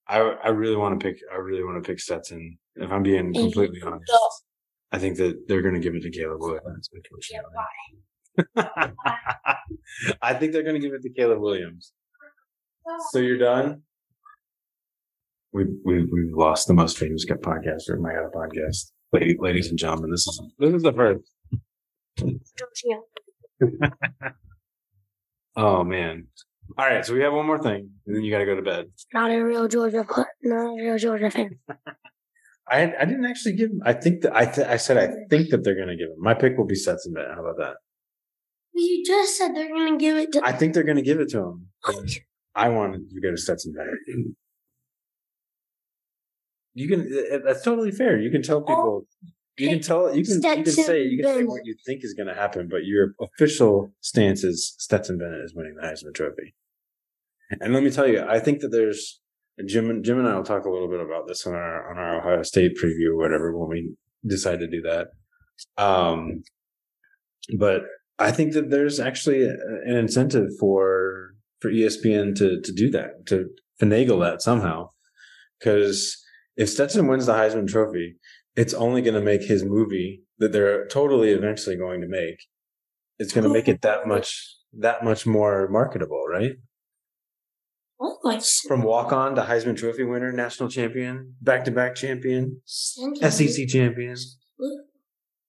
I 0.08 0.20
I 0.20 0.50
really 0.50 0.76
want 0.76 1.00
to 1.00 1.04
pick. 1.04 1.22
I 1.32 1.38
really 1.38 1.64
want 1.64 1.84
to 1.84 1.88
pick 1.88 2.00
Stetson. 2.00 2.58
If 2.76 2.92
I'm 2.92 3.04
being 3.04 3.34
completely 3.34 3.82
honest, 3.86 4.12
I 4.92 4.98
think 4.98 5.18
that 5.18 5.48
they're 5.48 5.62
going 5.62 5.76
to 5.76 5.80
give 5.80 5.96
it 5.96 6.04
to 6.04 6.12
Caleb 6.12 6.42
Williams. 6.42 6.90
Unfortunately. 6.94 7.52
I 10.22 10.34
think 10.34 10.54
they're 10.54 10.64
going 10.64 10.80
to 10.80 10.88
give 10.88 10.94
it 10.94 11.02
to 11.04 11.10
Caleb 11.10 11.40
Williams. 11.40 11.94
So 13.12 13.20
you're 13.20 13.38
done. 13.38 13.84
We 15.54 15.66
we 15.84 16.06
we've 16.06 16.34
lost 16.34 16.68
the 16.68 16.74
most 16.74 16.98
famous 16.98 17.26
podcaster 17.26 17.94
in 17.96 18.02
my 18.02 18.12
other 18.16 18.32
podcast. 18.34 18.92
Ladies 19.14 19.70
and 19.70 19.78
gentlemen, 19.78 20.12
this 20.12 20.26
is 20.28 20.42
this 20.58 20.74
is 20.74 20.84
the 20.84 20.94
first. 20.94 21.30
Oh 25.56 25.84
man! 25.84 26.28
All 26.78 26.86
right, 26.86 27.06
so 27.06 27.14
we 27.14 27.22
have 27.22 27.34
one 27.34 27.46
more 27.46 27.60
thing, 27.62 27.90
and 28.06 28.16
then 28.16 28.24
you 28.24 28.32
got 28.32 28.40
to 28.40 28.46
go 28.46 28.56
to 28.56 28.62
bed. 28.62 28.86
Not 29.14 29.32
a 29.32 29.40
real 29.44 29.68
Georgia, 29.68 30.06
not 30.44 30.80
a 30.80 30.84
real 30.84 30.98
Georgia 30.98 31.30
fan. 31.30 31.60
I 32.70 32.84
I 33.00 33.06
didn't 33.06 33.26
actually 33.26 33.56
give. 33.56 33.70
him- 33.70 33.82
I 33.86 33.94
think 33.94 34.22
that 34.22 34.34
I 34.36 34.46
th- 34.46 34.68
I 34.68 34.78
said 34.78 34.98
I 34.98 35.08
think 35.30 35.50
that 35.50 35.64
they're 35.64 35.76
going 35.76 35.90
to 35.90 35.98
give 35.98 36.08
him. 36.10 36.16
My 36.20 36.34
pick 36.34 36.58
will 36.58 36.66
be 36.66 36.76
Stetson 36.76 37.14
Bennett. 37.14 37.32
How 37.36 37.42
about 37.42 37.58
that? 37.58 37.76
You 38.74 39.04
just 39.06 39.38
said 39.38 39.54
they're 39.54 39.68
gonna 39.68 39.98
give 39.98 40.16
it 40.16 40.32
to. 40.34 40.42
I 40.46 40.54
think 40.54 40.74
they're 40.74 40.84
going 40.86 40.96
to 40.96 41.02
give 41.04 41.20
it 41.20 41.30
to 41.32 41.40
him. 41.40 41.68
I 42.56 42.70
wanted 42.70 43.10
to 43.10 43.20
go 43.22 43.32
to 43.32 43.38
Stetson 43.38 43.74
Bennett. 43.76 44.34
You 46.74 46.88
can. 46.88 47.42
That's 47.44 47.64
totally 47.64 47.92
fair. 47.92 48.18
You 48.18 48.32
can 48.32 48.42
tell 48.42 48.62
people. 48.62 49.06
Oh. 49.06 49.28
You 49.58 49.70
can 49.70 49.82
tell. 49.82 50.16
You 50.16 50.24
can. 50.24 50.36
You 50.36 50.64
can 50.64 50.66
say. 50.66 51.04
You 51.04 51.24
can 51.24 51.34
say 51.34 51.44
what 51.44 51.62
you 51.66 51.76
think 51.86 52.04
is 52.04 52.14
going 52.14 52.28
to 52.28 52.34
happen, 52.34 52.68
but 52.70 52.86
your 52.86 53.14
official 53.22 53.92
stance 54.02 54.44
is 54.44 54.76
Stetson 54.78 55.18
Bennett 55.18 55.44
is 55.44 55.54
winning 55.54 55.76
the 55.76 55.86
Heisman 55.86 56.14
Trophy. 56.14 56.56
And 57.60 57.74
let 57.74 57.84
me 57.84 57.92
tell 57.92 58.08
you, 58.08 58.24
I 58.28 58.40
think 58.40 58.62
that 58.62 58.70
there's 58.70 59.20
Jim. 59.66 59.90
and 59.90 60.04
Jim 60.04 60.20
and 60.20 60.28
I 60.28 60.36
will 60.36 60.44
talk 60.44 60.66
a 60.66 60.70
little 60.70 60.88
bit 60.88 61.02
about 61.02 61.28
this 61.28 61.46
on 61.46 61.54
our 61.54 61.92
on 61.92 61.98
our 61.98 62.20
Ohio 62.20 62.44
State 62.44 62.78
preview 62.82 63.10
or 63.12 63.18
whatever 63.18 63.56
when 63.58 63.70
we 63.70 63.94
decide 64.26 64.60
to 64.60 64.68
do 64.68 64.82
that. 64.84 65.08
Um, 65.78 66.44
but 67.58 67.84
I 68.20 68.32
think 68.32 68.54
that 68.54 68.70
there's 68.70 69.00
actually 69.00 69.44
an 69.44 69.96
incentive 69.96 70.50
for 70.60 71.34
for 71.60 71.70
ESPN 71.70 72.36
to 72.38 72.62
to 72.62 72.72
do 72.72 72.90
that 72.92 73.26
to 73.28 73.50
finagle 73.82 74.22
that 74.22 74.42
somehow, 74.42 74.90
because 75.60 76.18
if 76.56 76.70
Stetson 76.70 77.08
wins 77.08 77.26
the 77.26 77.34
Heisman 77.34 77.68
Trophy, 77.68 78.16
it's 78.56 78.74
only 78.74 79.02
going 79.02 79.14
to 79.14 79.22
make 79.22 79.44
his 79.44 79.64
movie 79.64 80.24
that 80.40 80.52
they're 80.52 80.88
totally 80.88 81.30
eventually 81.32 81.76
going 81.76 82.02
to 82.02 82.08
make. 82.08 82.48
It's 83.20 83.34
going 83.34 83.44
to 83.44 83.54
make 83.54 83.68
it 83.68 83.82
that 83.82 84.08
much 84.08 84.56
that 84.74 85.04
much 85.04 85.26
more 85.28 85.68
marketable, 85.70 86.26
right? 86.30 86.54
Oh, 88.00 88.18
like 88.24 88.42
From 88.68 88.82
walk 88.82 89.12
on 89.14 89.36
to 89.36 89.44
Heisman 89.44 89.78
Trophy 89.78 90.04
winner, 90.04 90.32
national 90.32 90.70
champion, 90.70 91.36
back 91.42 91.66
to 91.66 91.72
back 91.72 91.94
champion, 91.94 92.62
SEC 92.66 93.68
champion. 93.68 94.16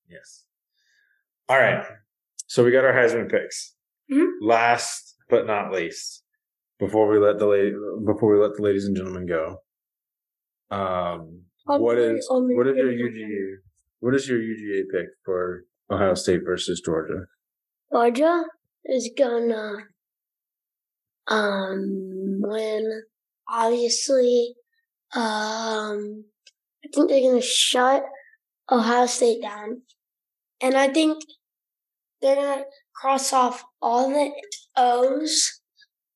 Yes. 0.08 0.44
All 1.48 1.56
right. 1.58 1.82
So 2.46 2.62
we 2.64 2.70
got 2.70 2.84
our 2.84 2.92
Heisman 2.92 3.30
picks. 3.30 3.74
Mhm. 4.12 4.32
Last 4.42 5.16
but 5.30 5.46
not 5.46 5.72
least, 5.72 6.24
before 6.78 7.08
we 7.08 7.18
let 7.18 7.38
the 7.38 7.46
la- 7.46 8.12
before 8.12 8.34
we 8.34 8.38
let 8.42 8.54
the 8.56 8.62
ladies 8.62 8.84
and 8.84 8.94
gentlemen 8.94 9.24
go, 9.26 9.62
um, 10.70 11.44
what 11.64 11.98
is 11.98 12.26
what 12.30 12.66
is 12.66 12.76
your 12.76 12.92
UGA? 12.92 13.56
What 14.00 14.14
is 14.14 14.28
your 14.28 14.38
UGA 14.38 14.82
pick 14.92 15.06
for 15.24 15.64
Ohio 15.90 16.14
State 16.14 16.40
versus 16.44 16.80
Georgia? 16.84 17.26
Georgia 17.92 18.44
is 18.84 19.10
gonna 19.16 19.74
um 21.28 22.40
win. 22.42 23.02
Obviously, 23.48 24.54
um, 25.14 26.24
I 26.84 26.88
think 26.92 27.08
they're 27.08 27.30
gonna 27.30 27.42
shut 27.42 28.04
Ohio 28.70 29.06
State 29.06 29.42
down, 29.42 29.82
and 30.60 30.74
I 30.74 30.88
think 30.88 31.22
they're 32.20 32.36
gonna 32.36 32.64
cross 32.94 33.32
off 33.32 33.64
all 33.80 34.08
the 34.08 34.32
O's 34.76 35.60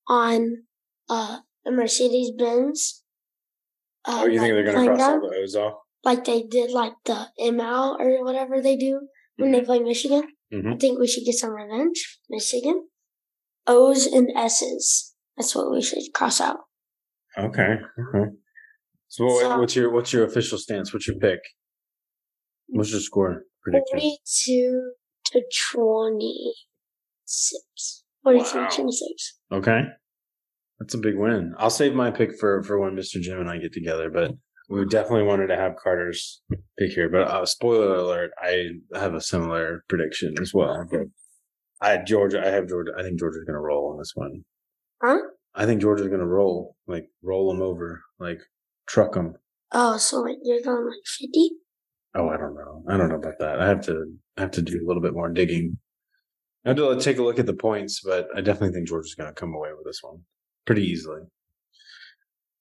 on 0.09 0.65
uh 1.09 1.41
the 1.65 1.71
Mercedes 1.73 2.33
Benz. 2.37 3.03
Uh, 4.07 4.21
Oh, 4.23 4.27
you 4.27 4.39
think 4.41 4.55
like 4.55 4.65
they're 4.65 4.73
going 4.73 4.87
to 4.87 4.95
cross 4.95 4.99
down, 4.99 5.21
all 5.23 5.31
the 5.31 5.37
O's 5.37 5.57
off? 5.57 5.75
like 6.05 6.25
they 6.25 6.43
did 6.45 6.71
like 6.71 6.93
the 7.05 7.27
ML 7.41 7.99
or 7.99 8.25
whatever 8.25 8.61
they 8.63 8.77
do 8.77 9.09
when 9.37 9.51
they 9.53 9.61
play 9.63 9.79
Michigan? 9.81 10.23
I 10.53 10.55
Mhm. 10.57 10.81
think 10.81 10.99
we 11.01 11.09
should 11.09 11.25
get 11.25 11.35
some 11.35 11.51
revenge. 11.51 12.21
Michigan. 12.31 12.89
O's 13.67 14.07
and 14.07 14.31
S's. 14.37 15.15
That's 15.37 15.55
what 15.57 15.71
we 15.73 15.83
should 15.83 16.03
cross 16.15 16.41
out. 16.41 16.59
Okay. 17.37 17.79
Okay. 17.99 18.31
So, 19.09 19.25
what, 19.25 19.41
So- 19.41 19.59
what's 19.59 19.75
your 19.77 19.91
what's 19.91 20.13
your 20.13 20.25
official 20.25 20.59
stance? 20.59 20.93
What's 20.95 21.09
your 21.09 21.19
pick? 21.19 21.41
What's 22.69 22.93
your 22.93 23.01
score 23.01 23.45
prediction? 23.63 23.99
42 23.99 24.93
to 25.33 25.43
26. 27.27 28.05
42 28.23 28.59
Wow. 28.59 28.69
to 28.69 28.77
26. 28.77 29.39
Okay. 29.53 29.81
That's 30.79 30.95
a 30.95 30.99
big 30.99 31.17
win. 31.17 31.55
I'll 31.59 31.71
save 31.71 31.95
my 31.95 32.11
pick 32.11 32.39
for 32.39 32.63
for 32.63 32.79
when 32.79 32.95
Mr. 32.95 33.21
Jim 33.21 33.41
and 33.41 33.49
I 33.49 33.59
get 33.59 33.73
together, 33.73 34.11
but 34.11 34.33
we 34.69 34.85
definitely 34.85 35.23
wanted 35.23 35.47
to 35.49 35.57
have 35.57 35.77
Carter's 35.83 36.43
pick 36.79 36.91
here. 36.93 37.09
But 37.09 37.29
uh, 37.29 37.47
spoiler 37.47 37.97
alert, 37.97 38.33
I 38.41 38.71
have 38.95 39.15
a 39.15 39.21
similar 39.21 39.85
prediction 39.89 40.35
as 40.41 40.53
well. 40.53 40.87
But 40.91 41.07
I 41.81 41.91
had 41.91 42.07
Georgia. 42.07 42.45
I 42.45 42.51
have 42.51 42.69
Georgia. 42.69 42.93
I 42.99 43.03
think 43.03 43.19
Georgia's 43.19 43.45
going 43.45 43.55
to 43.55 43.61
roll 43.61 43.93
on 43.93 43.99
this 43.99 44.13
one. 44.15 44.45
Huh? 45.03 45.19
I 45.55 45.65
think 45.65 45.81
Georgia's 45.81 46.09
going 46.09 46.21
to 46.21 46.27
roll, 46.27 46.77
like 46.87 47.09
roll 47.23 47.53
them 47.53 47.63
over, 47.63 48.03
like 48.19 48.41
truck 48.87 49.15
them. 49.15 49.35
Oh, 49.73 49.97
so 49.97 50.21
like 50.21 50.37
you're 50.43 50.63
going 50.63 50.87
like 50.87 51.07
50? 51.07 51.51
Oh, 52.15 52.29
I 52.29 52.37
don't 52.37 52.55
know. 52.55 52.83
I 52.89 52.97
don't 52.97 53.09
know 53.09 53.17
about 53.17 53.39
that. 53.39 53.61
I 53.61 53.67
have 53.67 53.81
to. 53.87 54.13
I 54.37 54.43
have 54.43 54.51
to 54.53 54.63
do 54.63 54.79
a 54.85 54.87
little 54.87 55.03
bit 55.03 55.15
more 55.15 55.31
digging. 55.31 55.79
I 56.65 56.71
have 56.71 56.77
to 56.77 57.01
take 57.01 57.19
a 57.19 57.23
look 57.23 57.39
at 57.39 57.47
the 57.47 57.55
points, 57.55 58.01
but 58.05 58.29
I 58.37 58.41
definitely 58.41 58.75
think 58.75 58.89
Georgia's 58.89 59.15
going 59.15 59.33
to 59.33 59.41
come 59.41 59.55
away 59.55 59.71
with 59.73 59.87
this 59.87 60.01
one 60.03 60.23
pretty 60.67 60.83
easily. 60.83 61.23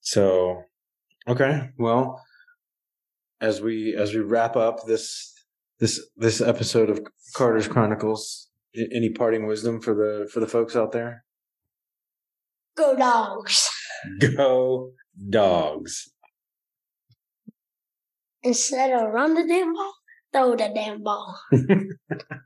So, 0.02 0.64
okay. 1.28 1.70
Well, 1.78 2.22
as 3.42 3.62
we 3.62 3.96
as 3.96 4.14
we 4.14 4.22
wrap 4.22 4.56
up 4.56 4.86
this 4.86 5.34
this 5.80 6.00
this 6.16 6.40
episode 6.42 6.90
of 6.90 7.00
Carter's 7.34 7.68
Chronicles, 7.68 8.50
any 8.76 9.10
parting 9.10 9.48
wisdom 9.48 9.82
for 9.82 9.94
the 9.94 10.30
for 10.32 10.40
the 10.40 10.48
folks 10.48 10.76
out 10.76 10.92
there? 10.92 11.26
Go 12.78 12.96
dogs. 12.96 13.70
Go 14.38 14.92
dogs. 15.30 16.12
Instead 18.44 18.92
of 18.92 19.12
run 19.12 19.34
the 19.34 19.48
damn 19.48 19.74
ball, 19.74 19.94
throw 20.32 20.52
the 20.52 20.72
damn 20.74 21.02
ball. 21.02 21.40